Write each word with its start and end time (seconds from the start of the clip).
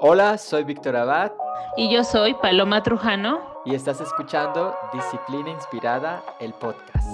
Hola, 0.00 0.38
soy 0.38 0.62
Víctor 0.62 0.94
Abad. 0.94 1.32
Y 1.76 1.92
yo 1.92 2.04
soy 2.04 2.32
Paloma 2.34 2.84
Trujano. 2.84 3.40
Y 3.64 3.74
estás 3.74 4.00
escuchando 4.00 4.72
Disciplina 4.92 5.50
Inspirada, 5.50 6.22
el 6.38 6.52
podcast. 6.52 7.04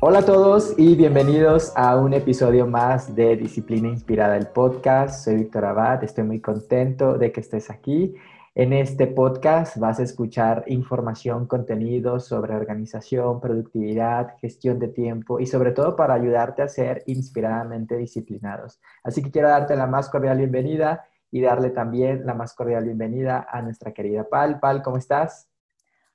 Hola 0.00 0.18
a 0.18 0.24
todos 0.24 0.76
y 0.76 0.96
bienvenidos 0.96 1.72
a 1.76 1.94
un 1.94 2.14
episodio 2.14 2.66
más 2.66 3.14
de 3.14 3.36
Disciplina 3.36 3.86
Inspirada, 3.86 4.36
el 4.36 4.48
podcast. 4.48 5.24
Soy 5.24 5.36
Víctor 5.36 5.66
Abad, 5.66 6.02
estoy 6.02 6.24
muy 6.24 6.40
contento 6.40 7.16
de 7.16 7.30
que 7.30 7.38
estés 7.38 7.70
aquí. 7.70 8.16
En 8.58 8.72
este 8.72 9.06
podcast 9.06 9.76
vas 9.76 10.00
a 10.00 10.02
escuchar 10.02 10.64
información, 10.66 11.46
contenido 11.46 12.18
sobre 12.18 12.56
organización, 12.56 13.40
productividad, 13.40 14.36
gestión 14.40 14.80
de 14.80 14.88
tiempo 14.88 15.38
y 15.38 15.46
sobre 15.46 15.70
todo 15.70 15.94
para 15.94 16.14
ayudarte 16.14 16.62
a 16.62 16.68
ser 16.68 17.04
inspiradamente 17.06 17.96
disciplinados. 17.96 18.80
Así 19.04 19.22
que 19.22 19.30
quiero 19.30 19.48
darte 19.48 19.76
la 19.76 19.86
más 19.86 20.08
cordial 20.10 20.38
bienvenida 20.38 21.06
y 21.30 21.40
darle 21.40 21.70
también 21.70 22.26
la 22.26 22.34
más 22.34 22.52
cordial 22.52 22.82
bienvenida 22.82 23.46
a 23.48 23.62
nuestra 23.62 23.92
querida 23.92 24.28
Pal. 24.28 24.58
Pal, 24.58 24.82
¿cómo 24.82 24.96
estás? 24.96 25.48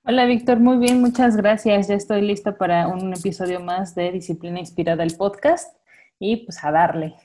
Hola 0.03 0.25
Víctor, 0.25 0.59
muy 0.59 0.75
bien, 0.75 0.99
muchas 0.99 1.37
gracias. 1.37 1.87
Ya 1.87 1.95
estoy 1.95 2.23
lista 2.23 2.57
para 2.57 2.89
un 2.89 3.13
episodio 3.13 3.61
más 3.61 3.95
de 3.95 4.11
Disciplina 4.11 4.59
Inspirada, 4.59 5.03
el 5.03 5.15
podcast. 5.15 5.77
Y 6.19 6.43
pues 6.43 6.61
a 6.61 6.71
darle 6.71 7.15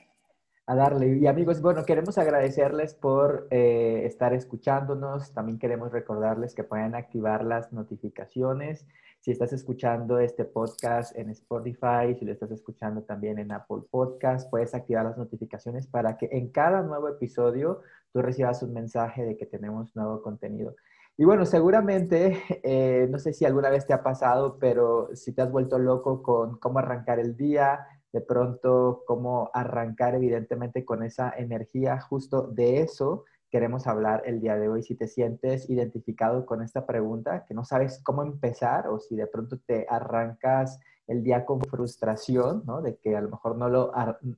a 0.69 0.75
darle. 0.75 1.17
Y 1.17 1.25
amigos, 1.25 1.63
bueno, 1.63 1.83
queremos 1.83 2.19
agradecerles 2.19 2.93
por 2.93 3.47
eh, 3.49 4.03
estar 4.05 4.35
escuchándonos. 4.35 5.33
También 5.33 5.57
queremos 5.57 5.91
recordarles 5.91 6.53
que 6.53 6.63
pueden 6.63 6.93
activar 6.93 7.43
las 7.43 7.73
notificaciones. 7.73 8.85
Si 9.19 9.31
estás 9.31 9.51
escuchando 9.51 10.19
este 10.19 10.45
podcast 10.45 11.17
en 11.17 11.31
Spotify, 11.31 12.13
si 12.19 12.23
lo 12.23 12.33
estás 12.33 12.51
escuchando 12.51 13.01
también 13.01 13.39
en 13.39 13.51
Apple 13.51 13.81
Podcast, 13.89 14.47
puedes 14.51 14.75
activar 14.75 15.05
las 15.05 15.17
notificaciones 15.17 15.87
para 15.87 16.17
que 16.17 16.29
en 16.31 16.51
cada 16.51 16.83
nuevo 16.83 17.09
episodio 17.09 17.81
tú 18.13 18.21
recibas 18.21 18.61
un 18.61 18.71
mensaje 18.71 19.25
de 19.25 19.37
que 19.37 19.47
tenemos 19.47 19.95
nuevo 19.95 20.21
contenido. 20.21 20.75
Y 21.17 21.25
bueno, 21.25 21.47
seguramente, 21.47 22.43
eh, 22.63 23.07
no 23.09 23.17
sé 23.17 23.33
si 23.33 23.43
alguna 23.43 23.71
vez 23.71 23.87
te 23.87 23.93
ha 23.93 24.03
pasado, 24.03 24.59
pero 24.59 25.09
si 25.15 25.33
te 25.33 25.41
has 25.41 25.51
vuelto 25.51 25.79
loco 25.79 26.21
con 26.21 26.59
cómo 26.59 26.77
arrancar 26.77 27.17
el 27.19 27.35
día, 27.35 27.87
de 28.11 28.21
pronto 28.21 29.03
cómo 29.05 29.51
arrancar 29.53 30.15
evidentemente 30.15 30.85
con 30.85 31.03
esa 31.03 31.33
energía. 31.37 31.99
Justo 31.99 32.47
de 32.47 32.81
eso 32.81 33.25
queremos 33.49 33.87
hablar 33.87 34.23
el 34.25 34.41
día 34.41 34.55
de 34.55 34.69
hoy. 34.69 34.83
Si 34.83 34.95
te 34.95 35.07
sientes 35.07 35.69
identificado 35.69 36.45
con 36.45 36.61
esta 36.61 36.85
pregunta, 36.85 37.45
que 37.47 37.53
no 37.53 37.63
sabes 37.63 38.01
cómo 38.03 38.23
empezar 38.23 38.87
o 38.87 38.99
si 38.99 39.15
de 39.15 39.27
pronto 39.27 39.59
te 39.59 39.85
arrancas 39.89 40.79
el 41.07 41.23
día 41.23 41.45
con 41.45 41.61
frustración, 41.61 42.63
¿no? 42.65 42.81
De 42.81 42.97
que 42.97 43.15
a 43.15 43.21
lo 43.21 43.29
mejor 43.29 43.57
no 43.57 43.67
lo, 43.67 43.91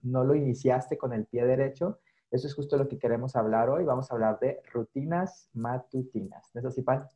no 0.04 0.24
lo 0.24 0.36
iniciaste 0.36 0.98
con 0.98 1.14
el 1.14 1.26
pie 1.26 1.46
derecho. 1.46 2.00
Eso 2.32 2.48
es 2.48 2.56
justo 2.56 2.78
lo 2.78 2.88
que 2.88 2.98
queremos 2.98 3.36
hablar 3.36 3.70
hoy. 3.70 3.84
Vamos 3.84 4.10
a 4.10 4.14
hablar 4.14 4.40
de 4.40 4.62
rutinas 4.72 5.50
matutinas. 5.54 6.50
¿No 6.54 6.62
es 6.62 6.66
así, 6.66 6.82
Pan? 6.82 7.10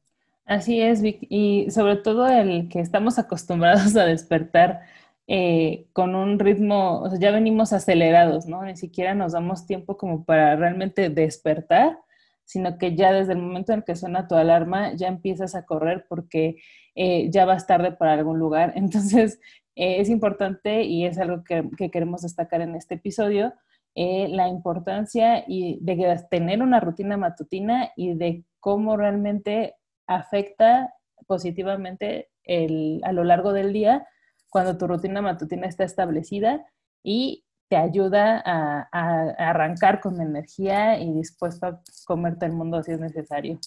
Así 0.45 0.81
es, 0.81 1.02
Vic. 1.02 1.25
Y 1.30 1.72
sobre 1.72 1.95
todo 1.95 2.28
el 2.28 2.67
que 2.67 2.81
estamos 2.81 3.17
acostumbrados 3.17 3.95
a 3.95 4.03
despertar 4.03 4.81
eh, 5.28 5.88
con 5.92 6.14
un 6.14 6.38
ritmo, 6.38 7.02
o 7.02 7.09
sea, 7.09 7.20
ya 7.20 7.31
venimos 7.31 7.73
acelerados, 7.73 8.45
¿no? 8.45 8.64
Ni 8.64 8.76
siquiera 8.78 9.16
nos 9.16 9.31
damos 9.34 9.66
tiempo 9.66 9.98
como 9.98 10.23
para 10.23 10.56
realmente 10.56 11.09
despertar, 11.09 11.98
sino 12.44 12.78
que 12.78 12.95
ya 12.95 13.12
desde 13.12 13.34
el 13.34 13.40
momento 13.40 13.73
en 13.73 13.81
que 13.81 13.96
suena 13.96 14.28
tu 14.28 14.36
alarma 14.36 14.94
ya 14.94 15.08
empiezas 15.08 15.56
a 15.56 15.66
correr 15.66 16.06
porque 16.08 16.58
eh, 16.94 17.30
ya 17.31 17.46
vas 17.46 17.66
tarde 17.66 17.92
para 17.92 18.14
algún 18.14 18.38
lugar. 18.38 18.73
Entonces, 18.76 19.40
eh, 19.76 20.00
es 20.00 20.09
importante 20.09 20.84
y 20.84 21.06
es 21.06 21.18
algo 21.18 21.44
que, 21.44 21.72
queremos 21.92 22.22
destacar 22.22 22.62
en 22.62 22.76
este 22.76 22.96
episodio, 22.96 23.53
la 23.96 24.50
importancia 24.50 25.46
y 25.48 25.80
de 25.81 26.22
tener 26.30 26.62
una 26.62 26.81
rutina 26.81 27.16
matutina 27.16 27.92
y 27.96 28.14
de 28.14 28.44
cómo 28.59 28.97
realmente 28.97 29.75
afecta 30.06 30.94
positivamente 31.28 32.30
el, 32.44 33.00
a 33.06 33.13
lo 33.13 33.24
largo 33.24 33.53
del 33.53 33.72
día 33.72 34.06
cuando 34.56 34.78
tu 34.78 34.88
rutina 34.88 35.22
matutina 35.22 35.68
está 35.68 35.84
establecida 35.84 36.66
y 37.04 37.44
te 37.68 37.76
ayuda 37.76 38.42
a, 38.46 38.88
arrancar 39.38 40.00
con 40.00 40.22
energía 40.22 40.98
y 40.98 41.12
dispuesto 41.12 41.66
a 41.66 41.82
comerte 42.06 42.46
el 42.46 42.54
mundo 42.54 42.82
si 42.82 42.94
es 42.94 43.00
necesario. 43.02 43.60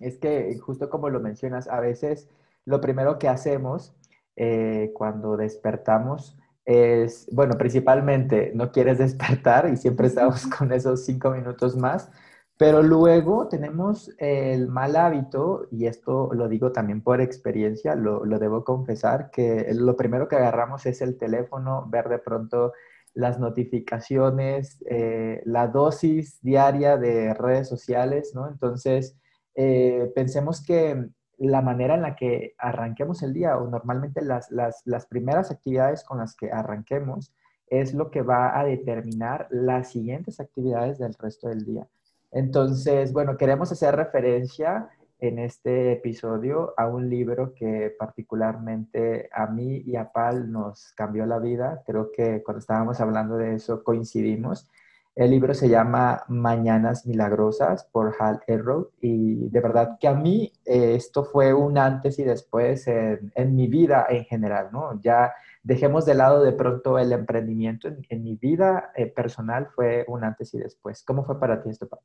Es 0.00 0.18
que 0.18 0.56
justo 0.58 0.88
como 0.88 1.08
lo 1.08 1.18
mencionas, 1.18 1.66
a 1.66 1.80
veces 1.80 2.28
lo 2.64 2.80
primero 2.80 3.18
que 3.18 3.28
hacemos 3.28 3.96
eh, 4.36 4.92
cuando 4.94 5.36
despertamos 5.36 6.38
es, 6.64 7.28
bueno, 7.32 7.58
principalmente 7.58 8.52
no 8.54 8.70
quieres 8.70 8.98
despertar 9.06 9.68
y 9.68 9.76
siempre 9.76 10.06
estamos 10.06 10.46
con 10.46 10.70
esos 10.70 11.04
cinco 11.04 11.32
minutos 11.32 11.76
más, 11.76 12.08
pero 12.56 12.82
luego 12.82 13.48
tenemos 13.48 14.14
el 14.18 14.68
mal 14.68 14.94
hábito, 14.94 15.66
y 15.72 15.86
esto 15.86 16.30
lo 16.32 16.48
digo 16.48 16.70
también 16.70 17.02
por 17.02 17.20
experiencia, 17.20 17.96
lo, 17.96 18.20
debo 18.38 18.62
confesar, 18.64 19.30
que 19.30 19.66
lo 19.74 19.96
primero 19.96 20.28
que 20.28 20.36
agarramos 20.36 20.86
es 20.86 21.00
el 21.02 21.18
teléfono, 21.18 21.86
ver 21.88 22.08
de 22.08 22.18
pronto 22.18 22.72
las 23.12 23.40
notificaciones, 23.40 24.78
eh, 24.88 25.42
la 25.46 25.66
dosis 25.68 26.40
diaria 26.42 26.96
de 26.96 27.34
redes 27.34 27.68
sociales, 27.68 28.32
¿no? 28.34 28.48
Entonces, 28.48 29.16
eh, 29.56 30.12
pensemos 30.14 30.64
que 30.64 31.08
la 31.38 31.62
manera 31.62 31.94
en 31.94 32.02
la 32.02 32.14
que 32.16 32.54
arranquemos 32.58 33.22
el 33.22 33.32
día 33.34 33.58
o 33.58 33.68
normalmente 33.68 34.22
las, 34.22 34.50
las 34.50 35.06
primeras 35.06 35.50
actividades 35.50 36.04
con 36.04 36.18
las 36.18 36.36
que 36.36 36.52
arranquemos 36.52 37.32
es 37.66 37.94
lo 37.94 38.10
que 38.10 38.22
va 38.22 38.58
a 38.58 38.64
determinar 38.64 39.48
las 39.50 39.90
siguientes 39.90 40.38
actividades 40.40 40.98
del 40.98 41.14
resto 41.14 41.48
del 41.48 41.64
día. 41.64 41.88
Entonces, 42.34 43.12
bueno, 43.12 43.36
queremos 43.36 43.70
hacer 43.70 43.94
referencia 43.94 44.90
en 45.20 45.38
este 45.38 45.92
episodio 45.92 46.74
a 46.76 46.88
un 46.88 47.08
libro 47.08 47.54
que 47.54 47.94
particularmente 47.96 49.28
a 49.32 49.46
mí 49.46 49.82
y 49.86 49.94
a 49.96 50.10
Pal 50.12 50.50
nos 50.50 50.92
cambió 50.96 51.26
la 51.26 51.38
vida. 51.38 51.82
Creo 51.86 52.10
que 52.12 52.42
cuando 52.42 52.58
estábamos 52.58 53.00
hablando 53.00 53.36
de 53.36 53.54
eso 53.54 53.84
coincidimos. 53.84 54.68
El 55.14 55.30
libro 55.30 55.54
se 55.54 55.68
llama 55.68 56.24
Mañanas 56.26 57.06
Milagrosas 57.06 57.84
por 57.84 58.16
Hal 58.18 58.40
Elrod 58.48 58.88
y 59.00 59.48
de 59.48 59.60
verdad 59.60 59.96
que 60.00 60.08
a 60.08 60.14
mí 60.14 60.52
eh, 60.64 60.96
esto 60.96 61.24
fue 61.24 61.54
un 61.54 61.78
antes 61.78 62.18
y 62.18 62.24
después 62.24 62.88
en, 62.88 63.54
mi 63.54 63.68
vida 63.68 64.06
en 64.08 64.24
general, 64.24 64.70
¿no? 64.72 65.00
Ya 65.00 65.32
dejemos 65.62 66.04
de 66.04 66.14
lado 66.14 66.42
de 66.42 66.52
pronto 66.52 66.98
el 66.98 67.12
emprendimiento. 67.12 67.88
En, 68.08 68.24
mi 68.24 68.34
vida 68.34 68.90
eh, 68.96 69.06
personal 69.06 69.68
fue 69.68 70.04
un 70.08 70.24
antes 70.24 70.52
y 70.54 70.58
después. 70.58 71.04
¿Cómo 71.04 71.24
fue 71.24 71.38
para 71.38 71.62
ti 71.62 71.70
esto, 71.70 71.86
Pal? 71.86 72.00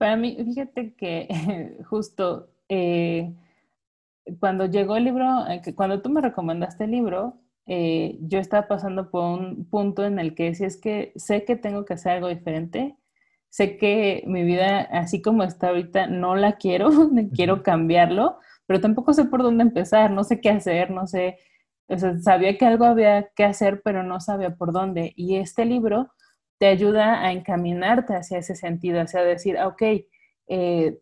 Para 0.00 0.16
mí, 0.16 0.34
fíjate 0.42 0.94
que 0.94 1.28
justo 1.90 2.48
eh, 2.70 3.34
cuando 4.38 4.64
llegó 4.64 4.96
el 4.96 5.04
libro, 5.04 5.26
cuando 5.74 6.00
tú 6.00 6.08
me 6.08 6.22
recomendaste 6.22 6.84
el 6.84 6.92
libro, 6.92 7.34
eh, 7.66 8.16
yo 8.22 8.38
estaba 8.38 8.66
pasando 8.66 9.10
por 9.10 9.24
un 9.38 9.66
punto 9.66 10.04
en 10.06 10.18
el 10.18 10.34
que 10.34 10.54
si 10.54 10.64
es 10.64 10.80
que 10.80 11.12
sé 11.16 11.44
que 11.44 11.54
tengo 11.54 11.84
que 11.84 11.94
hacer 11.94 12.12
algo 12.12 12.28
diferente, 12.28 12.96
sé 13.50 13.76
que 13.76 14.22
mi 14.26 14.42
vida 14.44 14.80
así 14.90 15.20
como 15.20 15.42
está 15.42 15.68
ahorita 15.68 16.06
no 16.06 16.34
la 16.34 16.52
quiero, 16.56 16.88
quiero 17.34 17.62
cambiarlo, 17.62 18.38
pero 18.66 18.80
tampoco 18.80 19.12
sé 19.12 19.26
por 19.26 19.42
dónde 19.42 19.64
empezar, 19.64 20.10
no 20.12 20.24
sé 20.24 20.40
qué 20.40 20.48
hacer, 20.50 20.90
no 20.90 21.06
sé, 21.06 21.36
o 21.88 21.98
sea, 21.98 22.18
sabía 22.20 22.56
que 22.56 22.64
algo 22.66 22.86
había 22.86 23.28
que 23.36 23.44
hacer, 23.44 23.82
pero 23.84 24.02
no 24.02 24.18
sabía 24.20 24.54
por 24.56 24.72
dónde. 24.72 25.12
Y 25.16 25.36
este 25.36 25.64
libro 25.66 26.08
te 26.60 26.66
ayuda 26.66 27.24
a 27.24 27.32
encaminarte 27.32 28.14
hacia 28.14 28.36
ese 28.36 28.54
sentido, 28.54 29.00
hacia 29.00 29.22
decir, 29.22 29.56
ah, 29.56 29.68
ok, 29.68 29.82
eh, 30.48 31.00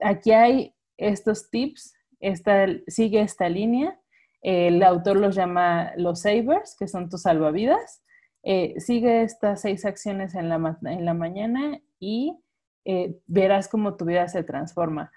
aquí 0.00 0.32
hay 0.32 0.74
estos 0.96 1.48
tips, 1.48 1.94
esta, 2.18 2.66
sigue 2.88 3.20
esta 3.20 3.48
línea, 3.48 4.00
el 4.42 4.82
autor 4.82 5.16
los 5.16 5.36
llama 5.36 5.92
los 5.96 6.22
savers, 6.22 6.74
que 6.76 6.88
son 6.88 7.08
tus 7.08 7.22
salvavidas, 7.22 8.02
eh, 8.42 8.74
sigue 8.78 9.22
estas 9.22 9.60
seis 9.60 9.84
acciones 9.84 10.34
en 10.34 10.48
la, 10.48 10.76
en 10.82 11.04
la 11.04 11.14
mañana 11.14 11.80
y 12.00 12.36
eh, 12.84 13.16
verás 13.26 13.68
cómo 13.68 13.96
tu 13.96 14.06
vida 14.06 14.26
se 14.26 14.42
transforma. 14.42 15.12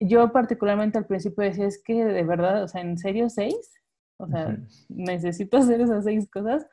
Yo 0.00 0.32
particularmente 0.32 0.98
al 0.98 1.06
principio 1.06 1.44
decía, 1.44 1.66
es 1.66 1.80
que 1.80 2.04
de 2.04 2.24
verdad, 2.24 2.64
o 2.64 2.68
sea, 2.68 2.80
¿en 2.80 2.98
serio 2.98 3.28
seis? 3.28 3.72
O 4.16 4.26
sea, 4.26 4.58
necesito 4.88 5.58
hacer 5.58 5.80
esas 5.80 6.02
seis 6.02 6.28
cosas 6.28 6.66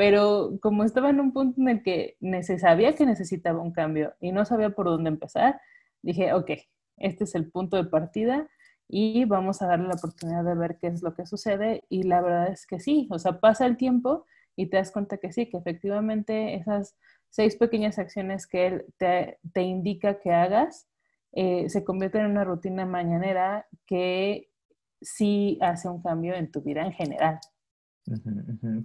pero 0.00 0.58
como 0.62 0.84
estaba 0.84 1.10
en 1.10 1.20
un 1.20 1.30
punto 1.30 1.60
en 1.60 1.68
el 1.68 1.82
que 1.82 2.16
sabía 2.58 2.94
que 2.94 3.04
necesitaba 3.04 3.60
un 3.60 3.70
cambio 3.70 4.14
y 4.18 4.32
no 4.32 4.46
sabía 4.46 4.70
por 4.70 4.86
dónde 4.86 5.10
empezar, 5.10 5.60
dije, 6.00 6.32
ok, 6.32 6.52
este 6.96 7.24
es 7.24 7.34
el 7.34 7.50
punto 7.50 7.76
de 7.76 7.84
partida 7.84 8.48
y 8.88 9.26
vamos 9.26 9.60
a 9.60 9.66
darle 9.66 9.88
la 9.88 9.96
oportunidad 9.96 10.42
de 10.42 10.54
ver 10.54 10.78
qué 10.80 10.86
es 10.86 11.02
lo 11.02 11.12
que 11.12 11.26
sucede 11.26 11.84
y 11.90 12.04
la 12.04 12.22
verdad 12.22 12.50
es 12.50 12.66
que 12.66 12.80
sí, 12.80 13.08
o 13.10 13.18
sea, 13.18 13.40
pasa 13.40 13.66
el 13.66 13.76
tiempo 13.76 14.24
y 14.56 14.70
te 14.70 14.78
das 14.78 14.90
cuenta 14.90 15.18
que 15.18 15.32
sí, 15.32 15.50
que 15.50 15.58
efectivamente 15.58 16.54
esas 16.54 16.96
seis 17.28 17.56
pequeñas 17.56 17.98
acciones 17.98 18.46
que 18.46 18.68
él 18.68 18.86
te, 18.96 19.38
indica 19.60 20.18
que 20.18 20.32
hagas 20.32 20.88
eh, 21.32 21.68
se 21.68 21.84
convierten 21.84 22.22
en 22.22 22.30
una 22.30 22.44
rutina 22.44 22.86
mañanera 22.86 23.66
que 23.84 24.48
sí 25.02 25.58
hace 25.60 25.90
un 25.90 26.00
cambio 26.00 26.32
en 26.36 26.50
tu 26.50 26.62
vida 26.62 26.86
en 26.86 26.92
general. 26.92 27.38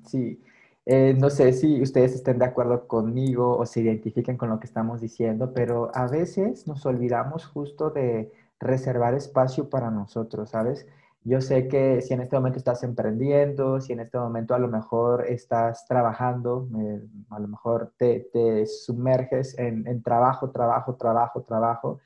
Sí, 0.08 0.42
Eh, 0.86 1.16
no 1.20 1.30
sé 1.32 1.52
si 1.54 1.82
ustedes 1.82 2.14
estén 2.14 2.38
de 2.38 2.46
acuerdo 2.46 2.88
conmigo 2.88 3.58
o 3.58 3.66
se 3.66 3.82
identifiquen 3.82 4.38
con 4.38 4.50
lo 4.50 4.60
que 4.60 4.68
estamos 4.68 5.02
diciendo, 5.02 5.52
pero 5.54 5.90
a 5.96 6.08
veces 6.08 6.68
nos 6.68 6.86
olvidamos 6.86 7.46
justo 7.46 7.90
de 7.90 8.32
reservar 8.60 9.16
espacio 9.16 9.70
para 9.70 9.90
nosotros, 9.90 10.52
¿sabes? 10.52 10.86
Yo 11.24 11.42
sé 11.42 11.68
que 11.68 12.02
si 12.02 12.14
en 12.14 12.22
este 12.22 12.36
momento 12.36 12.60
estás 12.60 12.84
emprendiendo, 12.84 13.82
si 13.82 13.94
en 13.94 14.00
este 14.00 14.20
momento 14.20 14.54
a 14.54 14.60
lo 14.60 14.68
mejor 14.68 15.26
estás 15.28 15.88
trabajando, 15.88 16.70
eh, 16.78 17.02
a 17.32 17.40
lo 17.40 17.48
mejor 17.48 17.94
te, 17.98 18.30
te 18.32 18.68
sumerges 18.68 19.58
en, 19.58 20.04
trabajo, 20.04 20.52
trabajo, 20.52 20.96
trabajo, 20.96 21.42
trabajo, 21.42 22.00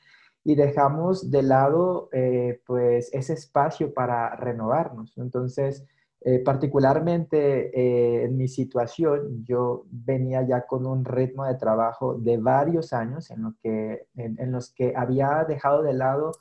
y 0.45 0.55
dejamos 0.55 1.29
de 1.29 1.43
lado 1.43 2.09
eh, 2.13 2.61
pues 2.65 3.09
ese 3.13 3.33
espacio 3.33 3.93
para 3.93 4.35
renovarnos. 4.37 5.17
Entonces, 5.17 5.85
eh, 6.21 6.39
particularmente 6.39 7.71
eh, 7.73 8.25
en 8.25 8.35
mi 8.35 8.49
situación, 8.49 9.45
yo 9.45 9.85
venía 9.89 10.41
ya 10.41 10.67
con 10.67 10.85
un 10.85 11.05
ritmo 11.05 11.45
de 11.45 11.55
trabajo 11.55 12.15
de 12.15 12.37
varios 12.37 12.91
años 12.91 13.31
en, 13.31 13.43
lo 13.43 13.55
que, 13.61 14.07
en, 14.15 14.51
los 14.51 14.73
que 14.73 14.93
había 14.97 15.45
dejado 15.47 15.81
de 15.81 15.93
lado 15.93 16.33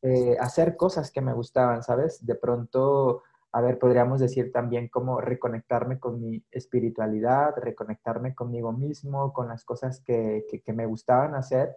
eh, 0.00 0.36
hacer 0.40 0.76
cosas 0.76 1.10
que 1.10 1.20
me 1.20 1.34
gustaban, 1.34 1.82
¿sabes? 1.82 2.24
De 2.24 2.34
pronto, 2.34 3.24
a 3.52 3.60
ver, 3.60 3.78
podríamos 3.78 4.20
decir 4.20 4.50
también 4.52 4.88
como 4.88 5.20
reconectarme 5.20 5.98
con 5.98 6.18
mi 6.18 6.42
espiritualidad, 6.50 7.54
reconectarme 7.58 8.34
conmigo 8.34 8.72
mismo, 8.72 9.34
con 9.34 9.48
las 9.48 9.64
cosas 9.66 10.00
que, 10.00 10.46
que, 10.50 10.62
que 10.62 10.72
me 10.72 10.86
gustaban 10.86 11.34
hacer 11.34 11.76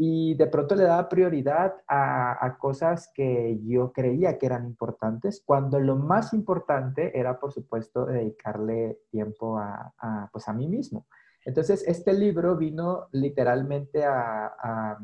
y 0.00 0.34
de 0.34 0.46
pronto 0.46 0.76
le 0.76 0.84
daba 0.84 1.08
prioridad 1.08 1.74
a, 1.88 2.56
cosas 2.60 3.10
que 3.12 3.58
yo 3.64 3.92
creía 3.92 4.38
que 4.38 4.46
eran 4.46 4.64
importantes, 4.64 5.42
cuando 5.44 5.80
lo 5.80 5.96
más 5.96 6.32
importante 6.32 7.18
era, 7.18 7.40
por 7.40 7.52
supuesto, 7.52 8.06
dedicarle 8.06 9.00
tiempo 9.10 9.58
a, 9.58 9.92
pues 10.32 10.46
a 10.48 10.52
mí 10.52 10.68
mismo. 10.68 11.08
Entonces, 11.44 11.82
este 11.86 12.12
libro 12.12 12.56
vino 12.56 13.08
literalmente 13.10 14.04
a, 14.04 14.96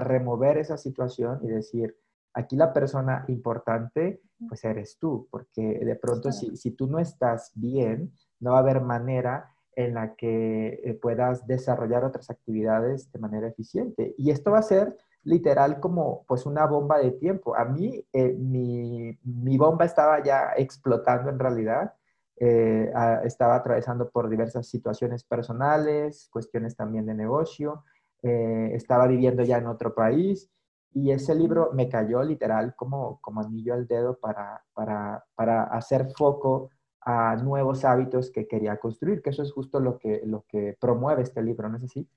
remover 0.00 0.58
esa 0.58 0.76
situación 0.76 1.38
y 1.42 1.48
decir, 1.48 1.96
aquí 2.34 2.56
la 2.56 2.74
persona 2.74 3.24
importante, 3.28 4.20
pues 4.48 4.64
eres 4.64 4.98
tú, 4.98 5.28
porque 5.30 5.62
de 5.62 5.96
pronto 5.96 6.30
si, 6.30 6.56
si 6.56 6.72
tú 6.72 6.86
no 6.86 6.98
estás 6.98 7.52
bien, 7.54 8.12
no 8.40 8.52
va 8.52 8.58
a 8.58 8.60
haber 8.60 8.82
manera 8.82 9.53
en 9.76 9.94
la 9.94 10.14
que 10.14 10.80
eh, 10.84 10.94
puedas 10.94 11.46
desarrollar 11.46 12.04
otras 12.04 12.30
actividades 12.30 13.10
de 13.12 13.18
manera 13.18 13.48
eficiente. 13.48 14.14
Y 14.18 14.30
esto 14.30 14.52
va 14.52 14.58
a 14.58 14.62
ser 14.62 14.96
literal 15.22 15.80
como 15.80 16.24
pues 16.26 16.46
una 16.46 16.66
bomba 16.66 16.98
de 16.98 17.12
tiempo. 17.12 17.56
A 17.56 17.64
mí 17.64 18.04
eh, 18.12 18.34
mi, 18.38 19.18
mi, 19.22 19.56
bomba 19.56 19.84
estaba 19.84 20.22
ya 20.22 20.52
explotando 20.56 21.30
en 21.30 21.38
realidad. 21.38 21.94
Eh, 22.36 22.92
estaba 23.24 23.56
atravesando 23.56 24.10
por 24.10 24.28
diversas 24.28 24.66
situaciones 24.66 25.24
personales, 25.24 26.28
cuestiones 26.30 26.76
también 26.76 27.06
de 27.06 27.14
negocio. 27.14 27.84
estaba 28.22 29.06
viviendo 29.06 29.42
ya 29.42 29.58
en 29.58 29.66
otro 29.66 29.94
país 29.94 30.50
y 30.94 31.10
ese 31.10 31.34
libro 31.34 31.72
me 31.74 31.88
cayó 31.88 32.22
literal 32.22 32.74
como, 32.76 33.20
como 33.20 33.40
anillo 33.40 33.74
al 33.74 33.86
dedo 33.86 34.16
para, 34.18 34.62
para, 34.72 35.24
para 35.34 35.64
hacer 35.64 36.06
foco 36.16 36.70
a 37.04 37.36
nuevos 37.36 37.84
hábitos 37.84 38.30
que 38.30 38.46
quería 38.46 38.78
construir, 38.78 39.20
que 39.20 39.30
eso 39.30 39.42
es 39.42 39.52
justo 39.52 39.78
lo 39.80 39.98
que, 39.98 40.22
lo 40.24 40.44
que 40.48 40.76
promueve 40.80 41.22
este 41.22 41.42
libro, 41.42 41.68
¿no 41.68 41.76
es 41.76 41.84
así? 41.84 42.08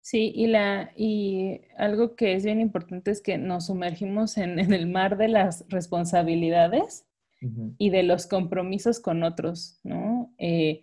Sí, 0.00 0.32
y, 0.34 0.48
la, 0.48 0.90
y 0.96 1.60
algo 1.76 2.16
que 2.16 2.34
es 2.34 2.44
bien 2.44 2.60
importante 2.60 3.12
es 3.12 3.20
que 3.20 3.38
nos 3.38 3.66
sumergimos 3.66 4.36
en, 4.36 4.58
el 4.58 4.88
mar 4.88 5.16
de 5.16 5.28
las 5.28 5.64
responsabilidades 5.68 7.06
y 7.76 7.90
de 7.90 8.04
los 8.04 8.28
compromisos 8.28 9.00
con 9.00 9.24
otros, 9.24 9.80
¿no? 9.82 10.32
Eh, 10.38 10.82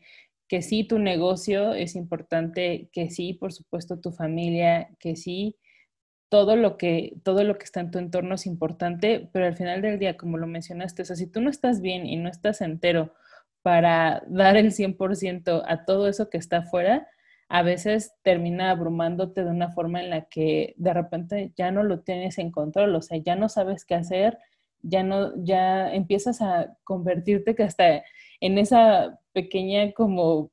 que 0.49 0.61
sí, 0.61 0.83
tu 0.83 0.99
negocio 0.99 1.73
es 1.73 1.95
importante, 1.95 2.89
que 2.91 3.09
sí, 3.09 3.33
por 3.33 3.53
supuesto, 3.53 3.99
tu 3.99 4.11
familia, 4.11 4.89
que 4.99 5.15
sí, 5.15 5.57
todo 6.27 6.55
lo 6.55 6.77
que, 6.77 7.17
todo 7.23 7.43
lo 7.43 7.57
que 7.57 7.63
está 7.63 7.79
en 7.79 7.91
tu 7.91 7.99
entorno 7.99 8.35
es 8.35 8.45
importante, 8.45 9.29
pero 9.31 9.45
al 9.45 9.55
final 9.55 9.81
del 9.81 9.99
día, 9.99 10.17
como 10.17 10.37
lo 10.37 10.47
mencionaste, 10.47 11.01
o 11.01 11.05
sea, 11.05 11.15
si 11.15 11.27
tú 11.27 11.39
no 11.39 11.49
estás 11.49 11.81
bien 11.81 12.05
y 12.05 12.17
no 12.17 12.29
estás 12.29 12.61
entero 12.61 13.13
para 13.69 14.23
dar 14.25 14.57
el 14.57 14.71
100% 14.71 15.63
a 15.63 15.85
todo 15.85 16.07
eso 16.07 16.31
que 16.31 16.39
está 16.39 16.57
afuera, 16.57 17.07
a 17.49 17.61
veces 17.61 18.15
termina 18.23 18.71
abrumándote 18.71 19.43
de 19.43 19.51
una 19.51 19.69
forma 19.69 20.01
en 20.01 20.09
la 20.09 20.25
que 20.25 20.73
de 20.77 20.91
repente 20.91 21.53
ya 21.55 21.69
no 21.69 21.83
lo 21.83 21.99
tienes 21.99 22.39
en 22.39 22.49
control, 22.49 22.95
o 22.95 23.03
sea, 23.03 23.19
ya 23.19 23.35
no 23.35 23.47
sabes 23.47 23.85
qué 23.85 23.93
hacer, 23.93 24.39
ya 24.81 25.03
no, 25.03 25.33
ya 25.43 25.93
empiezas 25.93 26.41
a 26.41 26.75
convertirte 26.83 27.53
que 27.53 27.61
hasta 27.61 28.03
en 28.41 28.57
esa 28.57 29.19
pequeña 29.33 29.91
como 29.91 30.49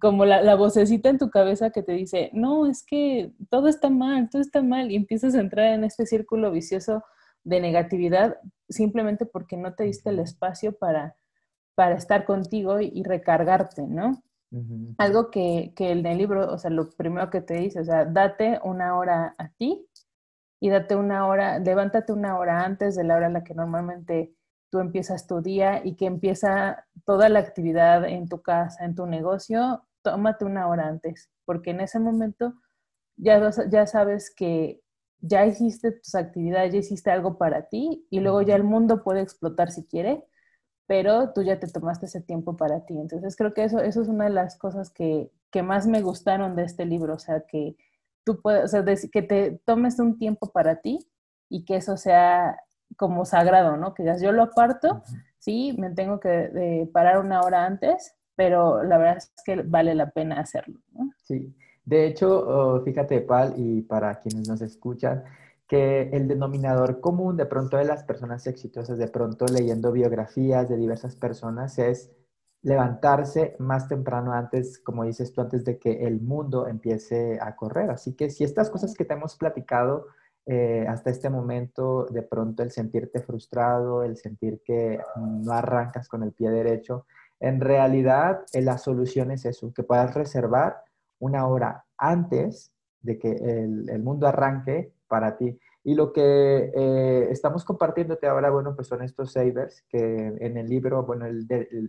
como 0.00 0.24
la, 0.24 0.42
la, 0.42 0.56
vocecita 0.56 1.10
en 1.10 1.18
tu 1.18 1.30
cabeza 1.30 1.70
que 1.70 1.84
te 1.84 1.92
dice, 1.92 2.30
no, 2.32 2.66
es 2.66 2.84
que 2.84 3.30
todo 3.50 3.68
está 3.68 3.88
mal, 3.88 4.30
todo 4.30 4.42
está 4.42 4.62
mal, 4.62 4.90
y 4.90 4.96
empiezas 4.96 5.36
a 5.36 5.40
entrar 5.40 5.74
en 5.74 5.84
este 5.84 6.06
círculo 6.06 6.50
vicioso 6.50 7.04
de 7.44 7.60
negatividad 7.60 8.38
simplemente 8.68 9.26
porque 9.26 9.56
no 9.56 9.74
te 9.74 9.84
diste 9.84 10.10
el 10.10 10.18
espacio 10.18 10.72
para, 10.76 11.16
para 11.74 11.96
estar 11.96 12.24
contigo 12.24 12.80
y, 12.80 13.02
recargarte, 13.02 13.82
¿no? 13.82 14.22
Algo 14.98 15.32
que, 15.32 15.72
que 15.74 15.90
el 15.90 16.04
del 16.04 16.18
libro, 16.18 16.52
o 16.52 16.58
sea, 16.58 16.70
lo 16.70 16.88
primero 16.90 17.28
que 17.28 17.40
te 17.40 17.54
dice, 17.54 17.80
o 17.80 17.84
sea, 17.84 18.04
date 18.04 18.60
una 18.62 18.96
hora 18.96 19.34
a 19.36 19.48
ti 19.48 19.84
y 20.60 20.70
date 20.70 20.94
una 20.94 21.26
hora, 21.26 21.58
levántate 21.58 22.12
una 22.12 22.38
hora 22.38 22.64
antes 22.64 22.94
de 22.94 23.02
la 23.02 23.16
hora 23.16 23.26
en 23.26 23.32
la 23.32 23.42
que 23.42 23.54
normalmente 23.54 24.32
tú 24.70 24.78
empiezas 24.78 25.26
tu 25.26 25.40
día 25.40 25.84
y 25.84 25.96
que 25.96 26.06
empieza 26.06 26.86
toda 27.04 27.28
la 27.28 27.40
actividad 27.40 28.04
en 28.04 28.28
tu 28.28 28.42
casa, 28.42 28.84
en 28.84 28.94
tu 28.94 29.06
negocio, 29.06 29.84
tómate 30.02 30.44
una 30.44 30.68
hora 30.68 30.88
antes, 30.88 31.30
porque 31.44 31.70
en 31.70 31.80
ese 31.80 31.98
momento 31.98 32.54
ya, 33.16 33.50
ya 33.70 33.86
sabes 33.86 34.32
que 34.34 34.80
ya 35.20 35.46
hiciste 35.46 35.92
tus 35.92 36.14
actividades, 36.14 36.72
ya 36.72 36.78
hiciste 36.80 37.10
algo 37.10 37.38
para 37.38 37.68
ti 37.68 38.06
y 38.10 38.20
luego 38.20 38.42
ya 38.42 38.56
el 38.56 38.64
mundo 38.64 39.02
puede 39.02 39.20
explotar 39.20 39.70
si 39.70 39.84
quiere, 39.84 40.24
pero 40.86 41.32
tú 41.32 41.42
ya 41.42 41.58
te 41.58 41.66
tomaste 41.66 42.06
ese 42.06 42.20
tiempo 42.20 42.56
para 42.56 42.84
ti. 42.84 42.98
Entonces 42.98 43.36
creo 43.36 43.54
que 43.54 43.64
eso, 43.64 43.80
eso 43.80 44.02
es 44.02 44.08
una 44.08 44.24
de 44.24 44.30
las 44.30 44.58
cosas 44.58 44.90
que, 44.90 45.30
que 45.50 45.62
más 45.62 45.86
me 45.86 46.02
gustaron 46.02 46.56
de 46.56 46.64
este 46.64 46.84
libro, 46.84 47.14
o 47.14 47.18
sea, 47.18 47.40
que 47.40 47.76
tú 48.24 48.40
puedes, 48.40 48.64
o 48.64 48.68
sea, 48.68 48.84
que 48.84 49.22
te 49.22 49.60
tomes 49.64 49.98
un 49.98 50.18
tiempo 50.18 50.50
para 50.50 50.80
ti 50.80 50.98
y 51.48 51.64
que 51.64 51.76
eso 51.76 51.96
sea 51.96 52.58
como 52.96 53.24
sagrado, 53.24 53.76
¿no? 53.76 53.94
Que 53.94 54.02
digas, 54.02 54.22
yo 54.22 54.32
lo 54.32 54.42
aparto, 54.42 55.02
sí, 55.38 55.74
me 55.78 55.90
tengo 55.90 56.20
que 56.20 56.88
parar 56.92 57.18
una 57.18 57.40
hora 57.40 57.66
antes, 57.66 58.14
pero 58.36 58.82
la 58.82 58.98
verdad 58.98 59.18
es 59.18 59.32
que 59.44 59.62
vale 59.62 59.94
la 59.94 60.10
pena 60.10 60.40
hacerlo, 60.40 60.80
¿no? 60.92 61.10
Sí, 61.22 61.54
de 61.84 62.06
hecho, 62.06 62.46
oh, 62.46 62.80
fíjate, 62.82 63.20
Pal, 63.20 63.54
y 63.56 63.82
para 63.82 64.18
quienes 64.20 64.48
nos 64.48 64.62
escuchan, 64.62 65.24
el 65.74 66.28
denominador 66.28 67.00
común 67.00 67.36
de 67.36 67.46
pronto 67.46 67.76
de 67.76 67.84
las 67.84 68.04
personas 68.04 68.46
exitosas, 68.46 68.98
de 68.98 69.08
pronto 69.08 69.46
leyendo 69.46 69.92
biografías 69.92 70.68
de 70.68 70.76
diversas 70.76 71.16
personas, 71.16 71.78
es 71.78 72.10
levantarse 72.62 73.56
más 73.58 73.88
temprano 73.88 74.32
antes, 74.32 74.78
como 74.78 75.04
dices 75.04 75.32
tú, 75.32 75.42
antes 75.42 75.64
de 75.64 75.78
que 75.78 76.06
el 76.06 76.20
mundo 76.20 76.66
empiece 76.66 77.38
a 77.40 77.54
correr. 77.56 77.90
Así 77.90 78.14
que 78.14 78.30
si 78.30 78.42
estas 78.42 78.70
cosas 78.70 78.94
que 78.94 79.04
te 79.04 79.12
hemos 79.12 79.36
platicado 79.36 80.06
eh, 80.46 80.86
hasta 80.88 81.10
este 81.10 81.28
momento, 81.28 82.06
de 82.06 82.22
pronto 82.22 82.62
el 82.62 82.70
sentirte 82.70 83.20
frustrado, 83.20 84.02
el 84.02 84.16
sentir 84.16 84.62
que 84.64 84.98
no 85.16 85.52
arrancas 85.52 86.08
con 86.08 86.22
el 86.22 86.32
pie 86.32 86.50
derecho, 86.50 87.06
en 87.38 87.60
realidad 87.60 88.44
eh, 88.54 88.62
la 88.62 88.78
solución 88.78 89.30
es 89.30 89.44
eso, 89.44 89.72
que 89.74 89.82
puedas 89.82 90.14
reservar 90.14 90.82
una 91.18 91.46
hora 91.46 91.84
antes 91.98 92.72
de 93.02 93.18
que 93.18 93.32
el 93.32 94.02
mundo 94.02 94.26
arranque 94.26 94.93
para 95.08 95.36
ti. 95.36 95.58
Y 95.86 95.94
lo 95.94 96.12
que 96.12 96.72
eh, 96.74 97.28
estamos 97.30 97.64
compartiéndote 97.64 98.26
ahora, 98.26 98.50
bueno, 98.50 98.74
pues 98.74 98.88
son 98.88 99.02
estos 99.02 99.32
savers 99.32 99.82
que 99.90 99.98
en 99.98 100.56
el 100.56 100.66
libro, 100.66 101.04
bueno, 101.04 101.26
él, 101.26 101.46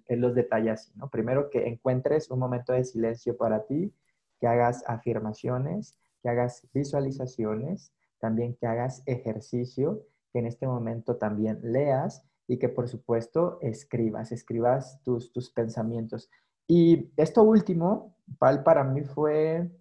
los 0.10 0.36
detalles, 0.36 0.92
¿no? 0.96 1.10
Primero 1.10 1.50
que 1.50 1.68
encuentres 1.68 2.30
un 2.30 2.40
momento 2.40 2.74
de 2.74 2.84
silencio 2.84 3.38
para 3.38 3.66
ti, 3.66 3.94
que 4.40 4.48
hagas 4.48 4.84
afirmaciones, 4.86 5.98
que 6.22 6.28
hagas 6.28 6.68
visualizaciones, 6.74 7.94
también 8.20 8.56
que 8.56 8.68
hagas 8.68 9.02
ejercicio, 9.06 10.04
que 10.34 10.40
en 10.40 10.48
este 10.48 10.68
momento 10.68 11.16
también 11.16 11.60
leas 11.64 12.26
y 12.48 12.58
que 12.58 12.68
por 12.68 12.90
supuesto 12.90 13.60
escribas, 13.62 14.34
escribas 14.34 15.02
tus, 15.04 15.32
tus 15.32 15.50
pensamientos. 15.50 16.30
Y 16.68 17.12
esto 17.16 17.44
último, 17.44 18.18
Pal, 18.40 18.64
para 18.64 18.84
mí 18.84 19.04
fue 19.04 19.72